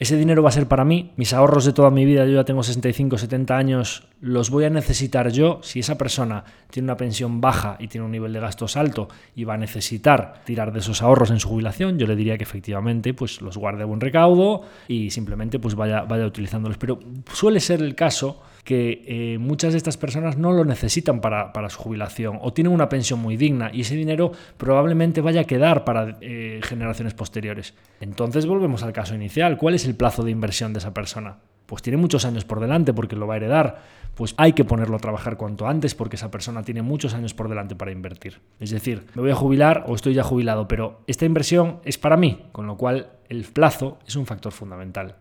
ese 0.00 0.16
dinero 0.16 0.42
va 0.42 0.48
a 0.48 0.52
ser 0.52 0.66
para 0.66 0.86
mí, 0.86 1.12
mis 1.16 1.34
ahorros 1.34 1.66
de 1.66 1.74
toda 1.74 1.90
mi 1.90 2.06
vida, 2.06 2.24
yo 2.24 2.32
ya 2.32 2.44
tengo 2.44 2.62
65, 2.62 3.18
70 3.18 3.54
años, 3.54 4.08
los 4.22 4.48
voy 4.48 4.64
a 4.64 4.70
necesitar 4.70 5.30
yo. 5.30 5.60
Si 5.62 5.80
esa 5.80 5.98
persona 5.98 6.42
tiene 6.70 6.86
una 6.86 6.96
pensión 6.96 7.42
baja 7.42 7.76
y 7.78 7.88
tiene 7.88 8.06
un 8.06 8.10
nivel 8.10 8.32
de 8.32 8.40
gastos 8.40 8.78
alto 8.78 9.08
y 9.36 9.44
va 9.44 9.54
a 9.54 9.58
necesitar 9.58 10.40
tirar 10.46 10.72
de 10.72 10.78
esos 10.78 11.02
ahorros 11.02 11.30
en 11.30 11.38
su 11.38 11.50
jubilación, 11.50 11.98
yo 11.98 12.06
le 12.06 12.16
diría 12.16 12.38
que 12.38 12.44
efectivamente 12.44 13.12
pues 13.12 13.42
los 13.42 13.58
guarde 13.58 13.82
a 13.82 13.84
buen 13.84 14.00
recaudo 14.00 14.62
y 14.88 15.10
simplemente 15.10 15.58
pues 15.58 15.74
vaya, 15.74 16.00
vaya 16.04 16.24
utilizándolos. 16.24 16.78
Pero 16.78 16.98
suele 17.34 17.60
ser 17.60 17.82
el 17.82 17.94
caso 17.94 18.42
que 18.64 19.02
eh, 19.06 19.38
muchas 19.38 19.72
de 19.72 19.78
estas 19.78 19.96
personas 19.96 20.36
no 20.36 20.52
lo 20.52 20.64
necesitan 20.64 21.20
para, 21.20 21.52
su 21.70 21.78
jubilación 21.78 22.38
o 22.40 22.52
tienen 22.52 22.72
una 22.72 22.88
pensión 22.88 23.20
muy 23.20 23.36
digna 23.36 23.70
y 23.72 23.82
ese 23.82 23.96
dinero 23.96 24.32
probablemente 24.56 25.20
vaya 25.20 25.42
a 25.42 25.44
quedar 25.44 25.84
para 25.84 26.18
eh, 26.20 26.60
generaciones 26.62 27.14
posteriores. 27.14 27.74
Entonces 28.00 28.46
volvemos 28.46 28.82
al 28.82 28.92
caso 28.92 29.14
inicial. 29.14 29.56
¿Cuál 29.56 29.74
es 29.74 29.84
el 29.86 29.94
plazo 29.94 30.22
de 30.22 30.30
inversión 30.30 30.72
de 30.72 30.78
esa 30.78 30.94
persona? 30.94 31.38
pues 31.70 31.82
tiene 31.82 31.98
muchos 31.98 32.24
años 32.24 32.44
por 32.44 32.58
delante 32.58 32.92
porque 32.92 33.14
lo 33.14 33.28
va 33.28 33.34
a 33.34 33.36
heredar, 33.36 33.82
pues 34.16 34.34
hay 34.38 34.54
que 34.54 34.64
ponerlo 34.64 34.96
a 34.96 34.98
trabajar 34.98 35.36
cuanto 35.36 35.68
antes 35.68 35.94
porque 35.94 36.16
esa 36.16 36.28
persona 36.28 36.64
tiene 36.64 36.82
muchos 36.82 37.14
años 37.14 37.32
por 37.32 37.48
delante 37.48 37.76
para 37.76 37.92
invertir. 37.92 38.40
Es 38.58 38.70
decir, 38.70 39.06
me 39.14 39.22
voy 39.22 39.30
a 39.30 39.36
jubilar 39.36 39.84
o 39.86 39.94
estoy 39.94 40.14
ya 40.14 40.24
jubilado, 40.24 40.66
pero 40.66 41.02
esta 41.06 41.26
inversión 41.26 41.78
es 41.84 41.96
para 41.96 42.16
mí, 42.16 42.48
con 42.50 42.66
lo 42.66 42.76
cual 42.76 43.12
el 43.28 43.44
plazo 43.44 44.00
es 44.04 44.16
un 44.16 44.26
factor 44.26 44.50
fundamental. 44.50 45.14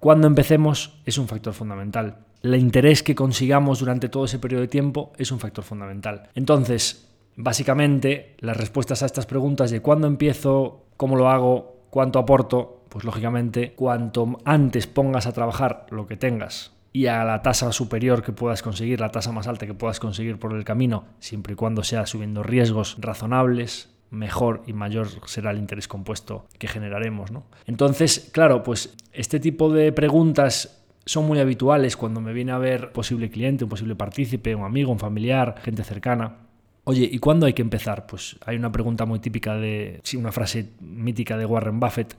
Cuando 0.00 0.26
empecemos 0.26 0.98
es 1.06 1.18
un 1.18 1.28
factor 1.28 1.54
fundamental. 1.54 2.25
El 2.42 2.54
interés 2.54 3.02
que 3.02 3.14
consigamos 3.14 3.80
durante 3.80 4.08
todo 4.08 4.24
ese 4.24 4.38
periodo 4.38 4.62
de 4.62 4.68
tiempo 4.68 5.12
es 5.18 5.32
un 5.32 5.40
factor 5.40 5.64
fundamental. 5.64 6.30
Entonces, 6.34 7.08
básicamente, 7.36 8.36
las 8.38 8.56
respuestas 8.56 9.02
a 9.02 9.06
estas 9.06 9.26
preguntas 9.26 9.70
de 9.70 9.80
cuándo 9.82 10.06
empiezo, 10.06 10.86
cómo 10.96 11.16
lo 11.16 11.28
hago, 11.28 11.76
cuánto 11.90 12.18
aporto, 12.18 12.84
pues 12.88 13.04
lógicamente, 13.04 13.72
cuanto 13.74 14.38
antes 14.44 14.86
pongas 14.86 15.26
a 15.26 15.32
trabajar 15.32 15.86
lo 15.90 16.06
que 16.06 16.16
tengas 16.16 16.72
y 16.92 17.06
a 17.06 17.24
la 17.24 17.42
tasa 17.42 17.72
superior 17.72 18.22
que 18.22 18.32
puedas 18.32 18.62
conseguir, 18.62 19.00
la 19.00 19.10
tasa 19.10 19.32
más 19.32 19.46
alta 19.46 19.66
que 19.66 19.74
puedas 19.74 20.00
conseguir 20.00 20.38
por 20.38 20.54
el 20.54 20.64
camino, 20.64 21.04
siempre 21.18 21.52
y 21.52 21.56
cuando 21.56 21.84
sea 21.84 22.06
subiendo 22.06 22.42
riesgos 22.42 22.96
razonables, 22.98 23.90
mejor 24.10 24.62
y 24.66 24.72
mayor 24.72 25.08
será 25.26 25.50
el 25.50 25.58
interés 25.58 25.88
compuesto 25.88 26.46
que 26.58 26.68
generaremos. 26.68 27.30
¿no? 27.30 27.44
Entonces, 27.66 28.30
claro, 28.32 28.62
pues 28.62 28.96
este 29.12 29.40
tipo 29.40 29.70
de 29.70 29.92
preguntas 29.92 30.85
son 31.06 31.26
muy 31.26 31.38
habituales 31.38 31.96
cuando 31.96 32.20
me 32.20 32.32
viene 32.32 32.52
a 32.52 32.58
ver 32.58 32.92
posible 32.92 33.30
cliente, 33.30 33.64
un 33.64 33.70
posible 33.70 33.94
partícipe, 33.94 34.54
un 34.54 34.64
amigo, 34.64 34.90
un 34.92 34.98
familiar, 34.98 35.54
gente 35.62 35.84
cercana. 35.84 36.38
Oye, 36.84 37.08
¿y 37.10 37.18
cuándo 37.18 37.46
hay 37.46 37.52
que 37.52 37.62
empezar? 37.62 38.06
Pues 38.06 38.36
hay 38.44 38.56
una 38.56 38.72
pregunta 38.72 39.06
muy 39.06 39.20
típica 39.20 39.54
de, 39.54 40.00
sí, 40.02 40.16
una 40.16 40.32
frase 40.32 40.70
mítica 40.80 41.38
de 41.38 41.46
Warren 41.46 41.80
Buffett 41.80 42.14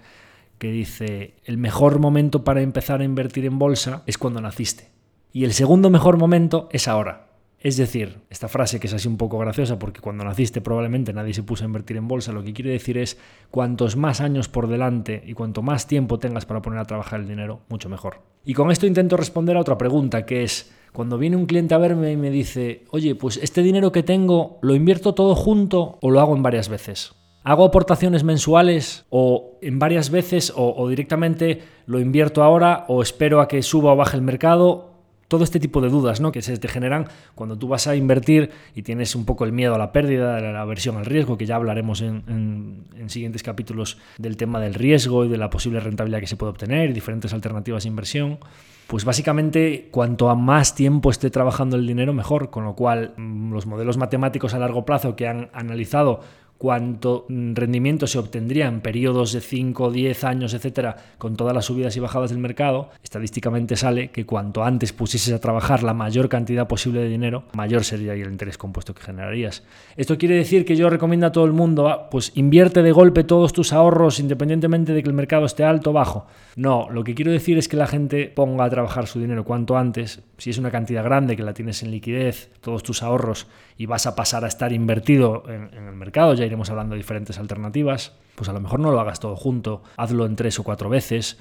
que 0.57 0.71
dice, 0.71 1.35
el 1.43 1.57
mejor 1.57 1.99
momento 1.99 2.43
para 2.43 2.61
empezar 2.61 3.01
a 3.01 3.03
invertir 3.03 3.45
en 3.45 3.59
bolsa 3.59 4.03
es 4.05 4.17
cuando 4.17 4.41
naciste. 4.41 4.89
Y 5.33 5.43
el 5.43 5.53
segundo 5.53 5.89
mejor 5.89 6.17
momento 6.17 6.67
es 6.71 6.87
ahora. 6.87 7.26
Es 7.59 7.75
decir, 7.75 8.19
esta 8.29 8.47
frase 8.47 8.79
que 8.79 8.87
es 8.87 8.93
así 8.93 9.07
un 9.07 9.17
poco 9.17 9.39
graciosa 9.39 9.79
porque 9.79 9.99
cuando 9.99 10.23
naciste 10.23 10.61
probablemente 10.61 11.11
nadie 11.11 11.33
se 11.33 11.41
puso 11.41 11.63
a 11.63 11.67
invertir 11.67 11.97
en 11.97 12.07
bolsa, 12.07 12.31
lo 12.31 12.43
que 12.43 12.53
quiere 12.53 12.71
decir 12.71 12.97
es 12.97 13.17
cuantos 13.49 13.95
más 13.95 14.21
años 14.21 14.47
por 14.47 14.67
delante 14.67 15.23
y 15.25 15.33
cuanto 15.33 15.63
más 15.63 15.87
tiempo 15.87 16.19
tengas 16.19 16.45
para 16.45 16.61
poner 16.61 16.79
a 16.79 16.85
trabajar 16.85 17.19
el 17.19 17.27
dinero, 17.27 17.61
mucho 17.69 17.89
mejor. 17.89 18.21
Y 18.45 18.53
con 18.53 18.71
esto 18.71 18.85
intento 18.85 19.17
responder 19.17 19.57
a 19.57 19.61
otra 19.61 19.77
pregunta 19.77 20.25
que 20.25 20.43
es, 20.43 20.71
cuando 20.93 21.17
viene 21.17 21.35
un 21.35 21.47
cliente 21.47 21.73
a 21.73 21.79
verme 21.79 22.11
y 22.11 22.17
me 22.17 22.29
dice, 22.29 22.85
oye, 22.91 23.15
pues 23.15 23.37
este 23.37 23.61
dinero 23.61 23.91
que 23.91 24.03
tengo, 24.03 24.59
¿lo 24.61 24.75
invierto 24.75 25.13
todo 25.13 25.35
junto 25.35 25.97
o 26.01 26.11
lo 26.11 26.19
hago 26.19 26.35
en 26.35 26.43
varias 26.43 26.69
veces? 26.69 27.13
¿Hago 27.43 27.65
aportaciones 27.65 28.23
mensuales 28.23 29.05
o 29.09 29.57
en 29.61 29.79
varias 29.79 30.09
veces 30.09 30.51
o, 30.55 30.87
directamente 30.89 31.61
lo 31.85 31.99
invierto 31.99 32.43
ahora 32.43 32.85
o 32.89 33.01
espero 33.01 33.39
a 33.41 33.47
que 33.47 33.63
suba 33.63 33.93
o 33.93 33.95
baje 33.95 34.17
el 34.17 34.21
mercado? 34.21 34.96
Todo 35.27 35.43
este 35.43 35.59
tipo 35.59 35.81
de 35.81 35.89
dudas 35.89 36.21
¿no? 36.21 36.31
que 36.31 36.41
se 36.41 36.57
te 36.57 36.67
generan 36.67 37.07
cuando 37.35 37.57
tú 37.57 37.67
vas 37.67 37.87
a 37.87 37.95
invertir 37.95 38.51
y 38.75 38.83
tienes 38.83 39.15
un 39.15 39.25
poco 39.25 39.43
el 39.43 39.51
miedo 39.51 39.75
a 39.75 39.77
la 39.77 39.91
pérdida, 39.91 40.39
la 40.39 40.61
aversión 40.61 40.97
al 40.97 41.05
riesgo, 41.05 41.37
que 41.37 41.45
ya 41.45 41.55
hablaremos 41.55 42.01
en, 42.01 42.85
en 42.95 43.09
siguientes 43.09 43.43
capítulos 43.43 43.97
del 44.17 44.37
tema 44.37 44.59
del 44.59 44.73
riesgo 44.73 45.25
y 45.25 45.29
de 45.29 45.37
la 45.37 45.49
posible 45.49 45.79
rentabilidad 45.79 46.19
que 46.19 46.27
se 46.27 46.37
puede 46.37 46.51
obtener 46.51 46.89
y 46.89 46.93
diferentes 46.93 47.33
alternativas 47.33 47.83
de 47.83 47.89
inversión. 47.89 48.39
Pues 48.87 49.03
básicamente 49.03 49.89
cuanto 49.91 50.29
a 50.29 50.35
más 50.35 50.73
tiempo 50.73 51.11
esté 51.11 51.29
trabajando 51.29 51.75
el 51.75 51.85
dinero, 51.85 52.13
mejor. 52.13 52.49
Con 52.49 52.63
lo 52.63 52.73
cual 52.75 53.13
mm, 53.17 53.51
los 53.51 53.65
modelos 53.65 53.97
matemáticos 53.97 54.53
a 54.53 54.59
largo 54.59 54.85
plazo 54.85 55.15
que 55.15 55.27
han 55.27 55.49
analizado 55.53 56.21
cuánto 56.57 57.25
rendimiento 57.29 58.07
se 58.07 58.19
obtendría 58.19 58.67
en 58.67 58.81
periodos 58.81 59.33
de 59.33 59.41
5, 59.41 59.91
10 59.91 60.23
años, 60.23 60.53
etcétera, 60.53 60.95
con 61.17 61.35
todas 61.35 61.53
las 61.53 61.65
subidas 61.65 61.95
y 61.95 61.99
bajadas 61.99 62.31
del 62.31 62.39
mercado, 62.39 62.89
estadísticamente 63.03 63.75
sale 63.75 64.09
que 64.09 64.25
cuanto 64.25 64.63
antes 64.63 64.93
pusieses 64.93 65.33
a 65.33 65.39
trabajar 65.39 65.83
la 65.83 65.93
mayor 65.93 66.29
cantidad 66.29 66.67
posible 66.67 67.01
de 67.01 67.09
dinero, 67.09 67.43
mayor 67.53 67.83
sería 67.83 68.13
el 68.13 68.31
interés 68.31 68.57
compuesto 68.57 68.93
que 68.93 69.03
generarías. 69.03 69.63
Esto 69.95 70.17
quiere 70.17 70.35
decir 70.35 70.65
que 70.65 70.75
yo 70.75 70.89
recomiendo 70.89 71.27
a 71.27 71.31
todo 71.31 71.45
el 71.45 71.53
mundo, 71.53 71.87
ah, 71.87 72.09
pues 72.09 72.31
invierte 72.35 72.81
de 72.81 72.91
golpe 72.91 73.23
todos 73.23 73.53
tus 73.53 73.73
ahorros 73.73 74.19
independientemente 74.19 74.93
de 74.93 75.03
que 75.03 75.09
el 75.09 75.15
mercado 75.15 75.45
esté 75.45 75.63
alto 75.63 75.91
o 75.91 75.93
bajo. 75.93 76.27
No, 76.57 76.89
lo 76.89 77.03
que 77.03 77.13
quiero 77.13 77.31
decir 77.31 77.59
es 77.59 77.67
que 77.67 77.77
la 77.77 77.85
gente 77.85 78.33
ponga 78.35 78.65
a 78.65 78.69
trabajar 78.71 79.05
su 79.05 79.19
dinero 79.19 79.45
cuanto 79.45 79.77
antes, 79.77 80.23
si 80.39 80.49
es 80.49 80.57
una 80.57 80.71
cantidad 80.71 81.03
grande 81.03 81.37
que 81.37 81.43
la 81.43 81.53
tienes 81.53 81.83
en 81.83 81.91
liquidez, 81.91 82.49
todos 82.61 82.81
tus 82.81 83.03
ahorros, 83.03 83.45
y 83.77 83.85
vas 83.85 84.07
a 84.07 84.15
pasar 84.15 84.43
a 84.43 84.47
estar 84.47 84.73
invertido 84.73 85.43
en, 85.47 85.71
el 85.71 85.93
mercado, 85.93 86.33
ya 86.33 86.47
iremos 86.47 86.71
hablando 86.71 86.95
de 86.95 86.97
diferentes 86.97 87.37
alternativas, 87.37 88.13
pues 88.33 88.49
a 88.49 88.53
lo 88.53 88.59
mejor 88.59 88.79
no 88.79 88.89
lo 88.89 88.99
hagas 88.99 89.19
todo 89.19 89.35
junto, 89.35 89.83
hazlo 89.97 90.25
en 90.25 90.35
tres 90.35 90.57
o 90.57 90.63
cuatro 90.63 90.89
veces, 90.89 91.37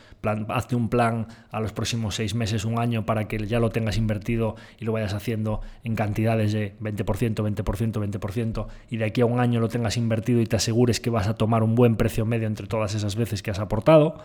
hazte 0.49 0.77
un 0.77 0.91
plan 0.91 1.29
a 1.51 1.61
los 1.61 1.73
próximos 1.73 2.15
seis 2.15 2.35
meses, 2.35 2.67
un 2.67 2.79
año, 2.79 3.07
para 3.07 3.27
que 3.27 3.39
ya 3.47 3.59
lo 3.59 3.71
tengas 3.71 3.97
invertido 3.97 4.57
y 4.79 4.85
lo 4.85 4.93
vayas 4.93 5.15
haciendo 5.15 5.63
en 5.83 5.95
cantidades 5.95 6.53
de 6.53 6.77
20%, 6.79 7.37
20%, 7.37 8.21
20%, 8.21 8.67
y 8.91 8.99
de 8.99 9.05
aquí 9.07 9.23
a 9.23 9.27
un 9.27 9.41
año 9.41 9.61
lo 9.61 9.71
tengas 9.71 9.97
invertido 9.97 10.43
y 10.43 10.47
te 10.47 10.57
asegures 10.57 11.01
que 11.01 11.09
vas 11.09 11.27
a 11.27 11.37
tomar 11.37 11.63
un 11.63 11.75
buen 11.75 11.97
precio 11.97 12.27
medio 12.27 12.47
entre 12.47 12.67
todas 12.67 12.95
esas 12.95 13.17
veces 13.17 13.43
que 13.43 13.51
has 13.51 13.61
aportado 13.61 14.19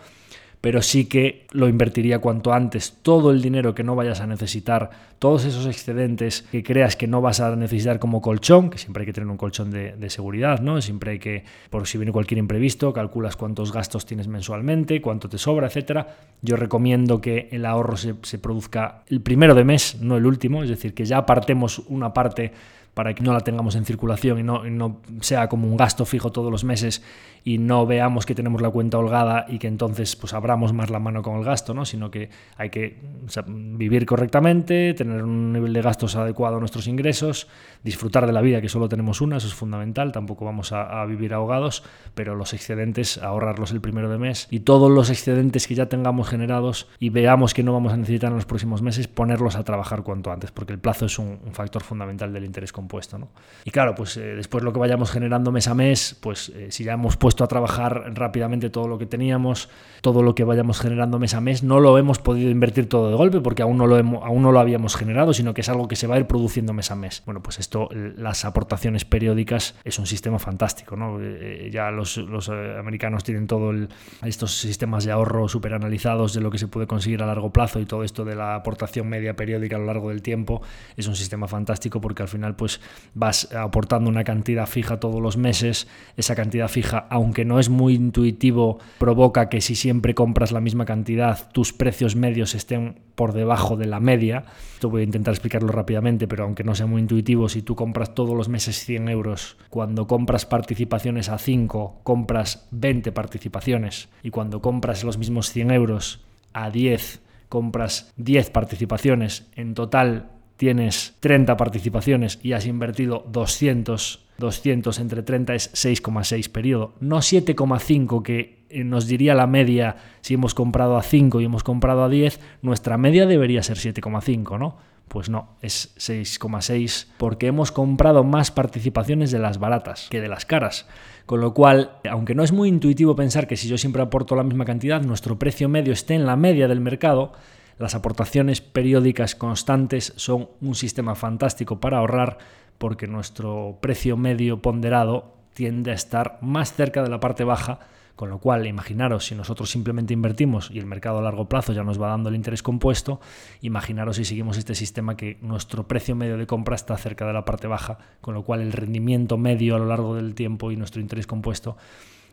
pero 0.62 0.80
sí 0.80 1.06
que 1.06 1.44
lo 1.50 1.68
invertiría 1.68 2.20
cuanto 2.20 2.52
antes. 2.52 2.98
Todo 3.02 3.32
el 3.32 3.42
dinero 3.42 3.74
que 3.74 3.82
no 3.82 3.96
vayas 3.96 4.20
a 4.20 4.28
necesitar, 4.28 4.90
todos 5.18 5.44
esos 5.44 5.66
excedentes 5.66 6.42
que 6.52 6.62
creas 6.62 6.94
que 6.94 7.08
no 7.08 7.20
vas 7.20 7.40
a 7.40 7.54
necesitar 7.56 7.98
como 7.98 8.22
colchón, 8.22 8.70
que 8.70 8.78
siempre 8.78 9.02
hay 9.02 9.06
que 9.06 9.12
tener 9.12 9.28
un 9.28 9.36
colchón 9.36 9.72
de, 9.72 10.08
seguridad, 10.08 10.60
¿no? 10.60 10.80
Siempre 10.80 11.10
hay 11.12 11.18
que, 11.18 11.44
por 11.68 11.88
si 11.88 11.98
viene 11.98 12.12
cualquier 12.12 12.38
imprevisto, 12.38 12.92
calculas 12.92 13.34
cuántos 13.34 13.72
gastos 13.72 14.06
tienes 14.06 14.28
mensualmente, 14.28 15.02
cuánto 15.02 15.28
te 15.28 15.36
sobra, 15.36 15.66
etcétera. 15.66 16.16
Yo 16.42 16.54
recomiendo 16.54 17.20
que 17.20 17.48
el 17.50 17.66
ahorro 17.66 17.96
se, 17.96 18.14
se 18.22 18.38
produzca 18.38 19.02
el 19.08 19.20
primero 19.20 19.56
de 19.56 19.64
mes, 19.64 19.98
no 20.00 20.16
el 20.16 20.26
último, 20.26 20.62
es 20.62 20.70
decir, 20.70 20.94
que 20.94 21.04
ya 21.04 21.18
apartemos 21.18 21.80
una 21.88 22.14
parte 22.14 22.52
para 22.94 23.14
que 23.14 23.22
no 23.22 23.32
la 23.32 23.40
tengamos 23.40 23.74
en 23.74 23.84
circulación 23.84 24.38
y 24.38 24.42
no, 24.42 24.64
no, 24.64 25.00
sea 25.20 25.48
como 25.48 25.66
un 25.66 25.76
gasto 25.76 26.04
fijo 26.04 26.30
todos 26.30 26.50
los 26.50 26.64
meses 26.64 27.02
y 27.44 27.58
no 27.58 27.86
veamos 27.86 28.26
que 28.26 28.34
tenemos 28.34 28.62
la 28.62 28.70
cuenta 28.70 28.98
holgada 28.98 29.46
y 29.48 29.58
que 29.58 29.66
entonces 29.66 30.14
pues 30.14 30.32
abramos 30.32 30.72
más 30.72 30.90
la 30.90 30.98
mano 30.98 31.22
con 31.22 31.36
el 31.36 31.44
gasto, 31.44 31.74
¿no? 31.74 31.84
sino 31.84 32.10
que 32.10 32.30
hay 32.56 32.70
que 32.70 33.00
vivir 33.48 34.06
correctamente, 34.06 34.94
tener 34.94 35.22
un 35.24 35.52
nivel 35.52 35.72
de 35.72 35.82
gastos 35.82 36.14
adecuado 36.16 36.56
a 36.56 36.60
nuestros 36.60 36.86
ingresos, 36.86 37.48
disfrutar 37.82 38.26
de 38.26 38.32
la 38.32 38.42
vida 38.42 38.60
que 38.60 38.68
solo 38.68 38.88
tenemos 38.88 39.20
una, 39.20 39.38
eso 39.38 39.48
es 39.48 39.54
fundamental, 39.54 40.12
tampoco 40.12 40.44
vamos 40.44 40.72
a, 40.72 41.02
vivir 41.06 41.34
ahogados, 41.34 41.82
pero 42.14 42.36
los 42.36 42.52
excedentes 42.52 43.18
ahorrarlos 43.18 43.72
el 43.72 43.80
primero 43.80 44.08
de 44.08 44.18
mes 44.18 44.46
y 44.50 44.60
todos 44.60 44.90
los 44.90 45.10
excedentes 45.10 45.66
que 45.66 45.74
ya 45.74 45.86
tengamos 45.86 46.28
generados 46.28 46.88
y 47.00 47.08
veamos 47.08 47.54
que 47.54 47.64
no 47.64 47.72
vamos 47.72 47.92
a 47.92 47.96
necesitar 47.96 48.30
en 48.30 48.36
los 48.36 48.46
próximos 48.46 48.82
meses, 48.82 49.08
ponerlos 49.08 49.56
a 49.56 49.64
trabajar 49.64 50.04
cuanto 50.04 50.30
antes, 50.30 50.52
porque 50.52 50.72
el 50.72 50.78
plazo 50.78 51.06
es 51.06 51.18
un, 51.18 51.40
un 51.44 51.54
factor 51.54 51.82
fundamental 51.82 52.32
del 52.32 52.44
interés 52.44 52.72
compuesto. 52.82 53.18
¿no? 53.18 53.28
Y 53.64 53.70
claro, 53.70 53.94
pues 53.94 54.16
eh, 54.16 54.34
después 54.34 54.64
lo 54.64 54.72
que 54.72 54.80
vayamos 54.80 55.10
generando 55.10 55.52
mes 55.52 55.68
a 55.68 55.74
mes, 55.74 56.18
pues 56.20 56.50
eh, 56.50 56.66
si 56.70 56.82
ya 56.84 56.94
hemos 56.94 57.16
puesto 57.16 57.44
a 57.44 57.46
trabajar 57.46 58.12
rápidamente 58.14 58.70
todo 58.70 58.88
lo 58.88 58.98
que 58.98 59.06
teníamos, 59.06 59.68
todo 60.00 60.22
lo 60.22 60.34
que 60.34 60.42
vayamos 60.42 60.80
generando 60.80 61.18
mes 61.18 61.34
a 61.34 61.40
mes, 61.40 61.62
no 61.62 61.78
lo 61.78 61.96
hemos 61.96 62.18
podido 62.18 62.50
invertir 62.50 62.88
todo 62.88 63.08
de 63.08 63.14
golpe 63.14 63.40
porque 63.40 63.62
aún 63.62 63.78
no 63.78 63.86
lo, 63.86 63.96
hemos, 63.96 64.24
aún 64.24 64.42
no 64.42 64.50
lo 64.50 64.58
habíamos 64.58 64.96
generado, 64.96 65.32
sino 65.32 65.54
que 65.54 65.60
es 65.60 65.68
algo 65.68 65.86
que 65.86 65.94
se 65.94 66.08
va 66.08 66.16
a 66.16 66.18
ir 66.18 66.26
produciendo 66.26 66.72
mes 66.72 66.90
a 66.90 66.96
mes. 66.96 67.22
Bueno, 67.24 67.42
pues 67.42 67.60
esto, 67.60 67.88
las 67.92 68.44
aportaciones 68.44 69.04
periódicas 69.04 69.76
es 69.84 69.98
un 69.98 70.06
sistema 70.06 70.40
fantástico. 70.40 70.96
¿no? 70.96 71.18
Eh, 71.20 71.70
ya 71.72 71.90
los, 71.92 72.16
los 72.16 72.48
americanos 72.48 73.22
tienen 73.22 73.46
todos 73.46 73.76
estos 74.24 74.56
sistemas 74.58 75.04
de 75.04 75.12
ahorro 75.12 75.48
súper 75.48 75.74
analizados 75.74 76.34
de 76.34 76.40
lo 76.40 76.50
que 76.50 76.58
se 76.58 76.66
puede 76.66 76.86
conseguir 76.86 77.22
a 77.22 77.26
largo 77.26 77.52
plazo 77.52 77.78
y 77.78 77.86
todo 77.86 78.02
esto 78.02 78.24
de 78.24 78.34
la 78.34 78.56
aportación 78.56 79.08
media 79.08 79.36
periódica 79.36 79.76
a 79.76 79.78
lo 79.78 79.86
largo 79.86 80.08
del 80.08 80.22
tiempo 80.22 80.62
es 80.96 81.06
un 81.06 81.16
sistema 81.16 81.48
fantástico 81.48 82.00
porque 82.00 82.22
al 82.22 82.28
final 82.28 82.56
pues 82.56 82.71
vas 83.14 83.52
aportando 83.54 84.08
una 84.08 84.24
cantidad 84.24 84.66
fija 84.66 85.00
todos 85.00 85.20
los 85.20 85.36
meses. 85.36 85.86
Esa 86.16 86.34
cantidad 86.34 86.68
fija, 86.68 87.06
aunque 87.10 87.44
no 87.44 87.58
es 87.58 87.68
muy 87.68 87.94
intuitivo, 87.94 88.78
provoca 88.98 89.48
que 89.48 89.60
si 89.60 89.74
siempre 89.74 90.14
compras 90.14 90.52
la 90.52 90.60
misma 90.60 90.84
cantidad, 90.84 91.50
tus 91.52 91.72
precios 91.72 92.16
medios 92.16 92.54
estén 92.54 93.00
por 93.14 93.32
debajo 93.32 93.76
de 93.76 93.86
la 93.86 94.00
media. 94.00 94.44
Esto 94.74 94.90
voy 94.90 95.02
a 95.02 95.04
intentar 95.04 95.34
explicarlo 95.34 95.68
rápidamente, 95.68 96.26
pero 96.26 96.44
aunque 96.44 96.64
no 96.64 96.74
sea 96.74 96.86
muy 96.86 97.00
intuitivo, 97.02 97.48
si 97.48 97.62
tú 97.62 97.76
compras 97.76 98.14
todos 98.14 98.36
los 98.36 98.48
meses 98.48 98.84
100 98.84 99.08
euros, 99.08 99.56
cuando 99.70 100.06
compras 100.06 100.46
participaciones 100.46 101.28
a 101.28 101.38
5, 101.38 102.00
compras 102.02 102.66
20 102.70 103.12
participaciones. 103.12 104.08
Y 104.22 104.30
cuando 104.30 104.60
compras 104.60 105.04
los 105.04 105.18
mismos 105.18 105.50
100 105.50 105.70
euros 105.70 106.24
a 106.52 106.70
10, 106.70 107.20
compras 107.48 108.12
10 108.16 108.50
participaciones. 108.50 109.46
En 109.54 109.74
total 109.74 110.31
tienes 110.62 111.16
30 111.18 111.56
participaciones 111.56 112.38
y 112.40 112.52
has 112.52 112.66
invertido 112.66 113.26
200, 113.32 114.24
200 114.38 115.00
entre 115.00 115.24
30 115.24 115.54
es 115.56 115.72
6,6 115.72 116.48
periodo, 116.52 116.92
no 117.00 117.16
7,5 117.16 118.22
que 118.22 118.62
eh, 118.70 118.84
nos 118.84 119.08
diría 119.08 119.34
la 119.34 119.48
media 119.48 119.96
si 120.20 120.34
hemos 120.34 120.54
comprado 120.54 120.96
a 120.96 121.02
5 121.02 121.40
y 121.40 121.46
hemos 121.46 121.64
comprado 121.64 122.04
a 122.04 122.08
10, 122.08 122.38
nuestra 122.62 122.96
media 122.96 123.26
debería 123.26 123.64
ser 123.64 123.76
7,5, 123.76 124.56
¿no? 124.56 124.76
Pues 125.08 125.28
no, 125.28 125.56
es 125.62 125.96
6,6 125.96 127.08
porque 127.18 127.48
hemos 127.48 127.72
comprado 127.72 128.22
más 128.22 128.52
participaciones 128.52 129.32
de 129.32 129.40
las 129.40 129.58
baratas 129.58 130.06
que 130.12 130.20
de 130.20 130.28
las 130.28 130.46
caras. 130.46 130.86
Con 131.26 131.40
lo 131.40 131.54
cual, 131.54 131.98
aunque 132.08 132.36
no 132.36 132.44
es 132.44 132.52
muy 132.52 132.68
intuitivo 132.68 133.16
pensar 133.16 133.48
que 133.48 133.56
si 133.56 133.66
yo 133.66 133.78
siempre 133.78 134.02
aporto 134.02 134.36
la 134.36 134.44
misma 134.44 134.64
cantidad, 134.64 135.02
nuestro 135.02 135.40
precio 135.40 135.68
medio 135.68 135.92
esté 135.92 136.14
en 136.14 136.24
la 136.24 136.36
media 136.36 136.68
del 136.68 136.80
mercado, 136.80 137.32
Las 137.78 137.94
aportaciones 137.94 138.60
periódicas 138.60 139.34
constantes 139.34 140.12
son 140.16 140.48
un 140.60 140.74
sistema 140.74 141.14
fantástico 141.14 141.80
para 141.80 141.98
ahorrar 141.98 142.38
porque 142.78 143.06
nuestro 143.06 143.78
precio 143.80 144.16
medio 144.16 144.60
ponderado 144.62 145.34
tiende 145.54 145.90
a 145.90 145.94
estar 145.94 146.38
más 146.40 146.72
cerca 146.72 147.02
de 147.02 147.10
la 147.10 147.20
parte 147.20 147.44
baja 147.44 147.80
con 148.16 148.28
lo 148.28 148.38
cual, 148.38 148.66
imaginaros 148.66 149.26
si 149.26 149.34
nosotros 149.34 149.70
simplemente 149.70 150.12
invertimos 150.12 150.70
y 150.70 150.78
el 150.78 150.86
mercado 150.86 151.18
a 151.18 151.22
largo 151.22 151.48
plazo 151.48 151.72
ya 151.72 151.82
nos 151.82 152.00
va 152.00 152.08
dando 152.08 152.28
el 152.28 152.34
interés 152.34 152.62
compuesto, 152.62 153.20
imaginaros 153.62 154.16
si 154.16 154.24
seguimos 154.24 154.58
este 154.58 154.74
sistema 154.74 155.16
que 155.16 155.38
nuestro 155.40 155.88
precio 155.88 156.14
medio 156.14 156.36
de 156.36 156.46
compra 156.46 156.76
está 156.76 156.96
cerca 156.96 157.26
de 157.26 157.32
la 157.32 157.44
parte 157.44 157.66
baja, 157.66 157.98
con 158.20 158.34
lo 158.34 158.44
cual 158.44 158.60
el 158.60 158.72
rendimiento 158.72 159.38
medio 159.38 159.76
a 159.76 159.78
lo 159.78 159.86
largo 159.86 160.14
del 160.14 160.34
tiempo 160.34 160.70
y 160.70 160.76
nuestro 160.76 161.00
interés 161.00 161.26
compuesto 161.26 161.76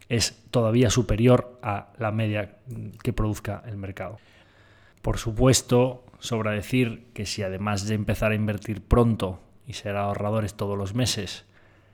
es 0.10 0.44
todavía 0.52 0.90
superior 0.90 1.58
a 1.62 1.90
la 1.98 2.12
media 2.12 2.58
que 3.02 3.14
produzca 3.14 3.64
el 3.66 3.78
mercado. 3.78 4.18
Por 5.02 5.18
supuesto, 5.18 6.04
sobra 6.20 6.52
decir 6.52 7.08
que 7.14 7.26
si 7.26 7.44
además 7.44 7.88
de 7.88 7.96
empezar 7.96 8.32
a 8.32 8.36
invertir 8.36 8.82
pronto 8.82 9.40
y 9.66 9.74
ser 9.74 9.96
ahorradores 9.96 10.56
todos 10.56 10.78
los 10.78 10.94
meses, 10.94 11.46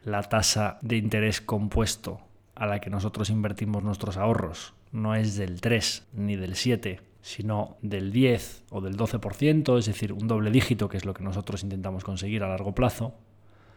la 0.04 0.24
tasa 0.24 0.80
de 0.82 0.98
interés 0.98 1.42
compuesto 1.42 2.22
a 2.56 2.66
la 2.66 2.80
que 2.80 2.90
nosotros 2.90 3.30
invertimos 3.30 3.84
nuestros 3.84 4.18
ahorros 4.18 4.74
no 4.92 5.16
es 5.16 5.36
del 5.36 5.62
3 5.62 6.08
ni 6.14 6.36
del 6.36 6.56
7, 6.56 7.02
sino 7.22 7.78
del 7.82 8.12
10 8.12 8.64
o 8.70 8.82
del 8.82 8.98
12%, 8.98 9.78
es 9.78 9.86
decir, 9.86 10.14
un 10.14 10.28
doble 10.28 10.52
dígito, 10.52 10.88
que 10.88 10.98
es 10.98 11.06
lo 11.06 11.14
que 11.14 11.24
nosotros 11.24 11.64
intentamos 11.64 12.04
conseguir 12.04 12.44
a 12.44 12.48
largo 12.48 12.74
plazo, 12.74 13.16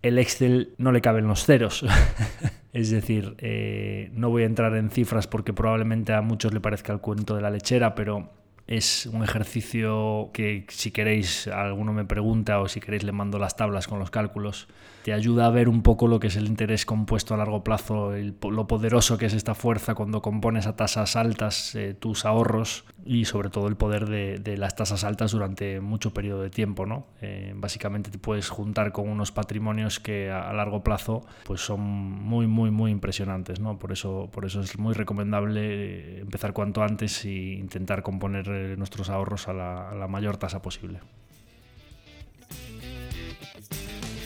el 0.03 0.19
Excel 0.19 0.75
no 0.79 0.93
le 0.93 1.01
caben 1.01 1.27
los 1.27 1.45
ceros. 1.45 1.85
es 2.73 2.91
decir, 2.91 3.35
eh, 3.39 4.11
no 4.13 4.31
voy 4.31 4.45
a 4.45 4.47
entrar 4.47 4.77
en 4.77 4.91
cifras 4.91 5.27
porque 5.27 5.53
probablemente 5.53 6.13
a 6.13 6.23
muchos 6.23 6.55
le 6.55 6.61
parezca 6.61 6.93
el 6.93 7.01
cuento 7.01 7.35
de 7.35 7.43
la 7.43 7.51
lechera, 7.51 7.95
pero 7.95 8.31
es 8.69 9.07
un 9.07 9.25
ejercicio 9.25 10.31
que 10.35 10.67
si 10.69 10.91
queréis, 10.91 11.49
alguno 11.49 11.95
me 11.95 12.05
pregunta 12.05 12.61
o 12.61 12.69
si 12.69 12.81
queréis 12.81 13.03
le 13.03 13.13
mando 13.13 13.39
las 13.39 13.57
tablas 13.57 13.89
con 13.89 13.99
los 13.99 14.11
cálculos, 14.11 14.69
te 15.03 15.15
ayuda 15.15 15.47
a 15.47 15.51
ver 15.51 15.71
un 15.71 15.83
poco 15.83 16.07
lo 16.07 16.21
que 16.21 16.27
es 16.27 16.37
el 16.37 16.47
interés 16.47 16.85
compuesto 16.85 17.33
a 17.33 17.39
largo 17.39 17.65
plazo, 17.65 18.13
lo 18.13 18.67
poderoso 18.67 19.17
que 19.17 19.25
es 19.25 19.33
esta 19.33 19.55
fuerza 19.55 19.95
cuando 19.95 20.21
compones 20.21 20.67
a 20.67 20.77
tasas 20.77 21.17
altas 21.17 21.75
eh, 21.75 21.95
tus 21.95 22.27
ahorros 22.27 22.85
y 23.07 23.25
sobre 23.25 23.49
todo 23.49 23.69
el 23.69 23.77
poder 23.77 24.07
de, 24.07 24.57
las 24.59 24.77
tasas 24.77 25.05
altas 25.05 25.33
durante 25.33 25.81
mucho 25.81 26.13
periodo 26.13 26.43
de 26.43 26.51
tiempo. 26.51 26.85
¿no? 26.85 27.07
Eh, 27.23 27.55
básicamente 27.57 28.11
te 28.11 28.19
puedes 28.19 28.51
juntar 28.51 28.93
con 28.93 29.09
unos 29.09 29.33
patrimonios 29.33 29.99
que 29.99 30.31
a, 30.31 30.53
largo 30.53 30.83
plazo 30.83 31.25
pues 31.45 31.63
son 31.63 31.81
muy, 31.81 32.47
muy, 32.47 32.71
muy 32.71 32.91
impresionantes. 32.91 33.61
¿no? 33.61 33.79
Por, 33.79 33.93
eso, 33.93 34.29
por 34.31 34.45
eso 34.45 34.61
es 34.61 34.79
muy 34.79 34.93
recomendable 34.93 36.21
empezar 36.21 36.53
cuanto 36.53 36.83
antes 36.83 37.25
e 37.25 37.31
intentar 37.31 38.03
componer 38.03 38.47
nuestros 38.77 39.11
ahorros 39.11 39.49
a 39.49 39.53
la, 39.53 40.07
mayor 40.09 40.37
tasa 40.37 40.63
posible. 40.63 41.01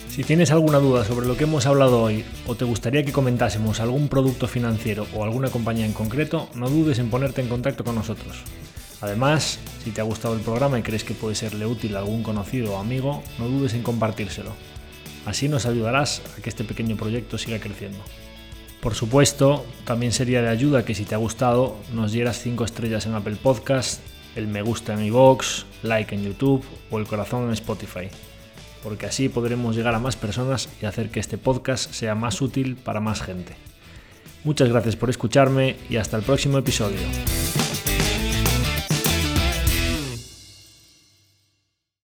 Si 0.09 0.23
tienes 0.23 0.51
alguna 0.51 0.77
duda 0.77 1.03
sobre 1.03 1.25
lo 1.25 1.35
que 1.35 1.45
hemos 1.45 1.65
hablado 1.65 2.01
hoy 2.01 2.23
o 2.45 2.55
te 2.55 2.65
gustaría 2.65 3.03
que 3.03 3.11
comentásemos 3.11 3.79
algún 3.79 4.09
producto 4.09 4.47
financiero 4.47 5.07
o 5.15 5.23
alguna 5.23 5.49
compañía 5.49 5.85
en 5.85 5.93
concreto, 5.93 6.49
no 6.53 6.69
dudes 6.69 6.99
en 6.99 7.09
ponerte 7.09 7.41
en 7.41 7.49
contacto 7.49 7.83
con 7.83 7.95
nosotros. 7.95 8.43
Además, 9.01 9.59
si 9.83 9.91
te 9.91 10.01
ha 10.01 10.05
gustado 10.05 10.35
el 10.35 10.41
programa 10.41 10.79
y 10.79 10.83
crees 10.83 11.03
que 11.03 11.15
puede 11.15 11.35
serle 11.35 11.65
útil 11.65 11.95
a 11.95 11.99
algún 11.99 12.23
conocido 12.23 12.73
o 12.73 12.77
amigo, 12.77 13.23
no 13.39 13.47
dudes 13.47 13.73
en 13.73 13.83
compartírselo. 13.83 14.51
Así 15.25 15.49
nos 15.49 15.65
ayudarás 15.65 16.21
a 16.37 16.41
que 16.41 16.49
este 16.49 16.63
pequeño 16.63 16.95
proyecto 16.95 17.37
siga 17.37 17.59
creciendo. 17.59 17.99
Por 18.83 18.95
supuesto, 18.95 19.65
también 19.85 20.11
sería 20.11 20.41
de 20.41 20.49
ayuda 20.49 20.83
que 20.83 20.93
si 20.93 21.05
te 21.05 21.15
ha 21.15 21.17
gustado 21.17 21.77
nos 21.93 22.11
dieras 22.11 22.39
5 22.39 22.65
estrellas 22.65 23.05
en 23.05 23.15
Apple 23.15 23.37
Podcast 23.41 24.01
el 24.35 24.47
me 24.47 24.61
gusta 24.61 24.93
en 24.93 25.05
iVoox, 25.05 25.65
like 25.83 26.13
en 26.15 26.23
YouTube 26.23 26.63
o 26.89 26.99
el 26.99 27.05
corazón 27.05 27.45
en 27.47 27.53
Spotify, 27.53 28.09
porque 28.81 29.05
así 29.05 29.29
podremos 29.29 29.75
llegar 29.75 29.95
a 29.95 29.99
más 29.99 30.15
personas 30.15 30.69
y 30.81 30.85
hacer 30.85 31.09
que 31.09 31.19
este 31.19 31.37
podcast 31.37 31.91
sea 31.91 32.15
más 32.15 32.41
útil 32.41 32.75
para 32.75 32.99
más 32.99 33.21
gente. 33.21 33.55
Muchas 34.43 34.69
gracias 34.69 34.95
por 34.95 35.09
escucharme 35.09 35.77
y 35.89 35.97
hasta 35.97 36.17
el 36.17 36.23
próximo 36.23 36.57
episodio. 36.57 36.99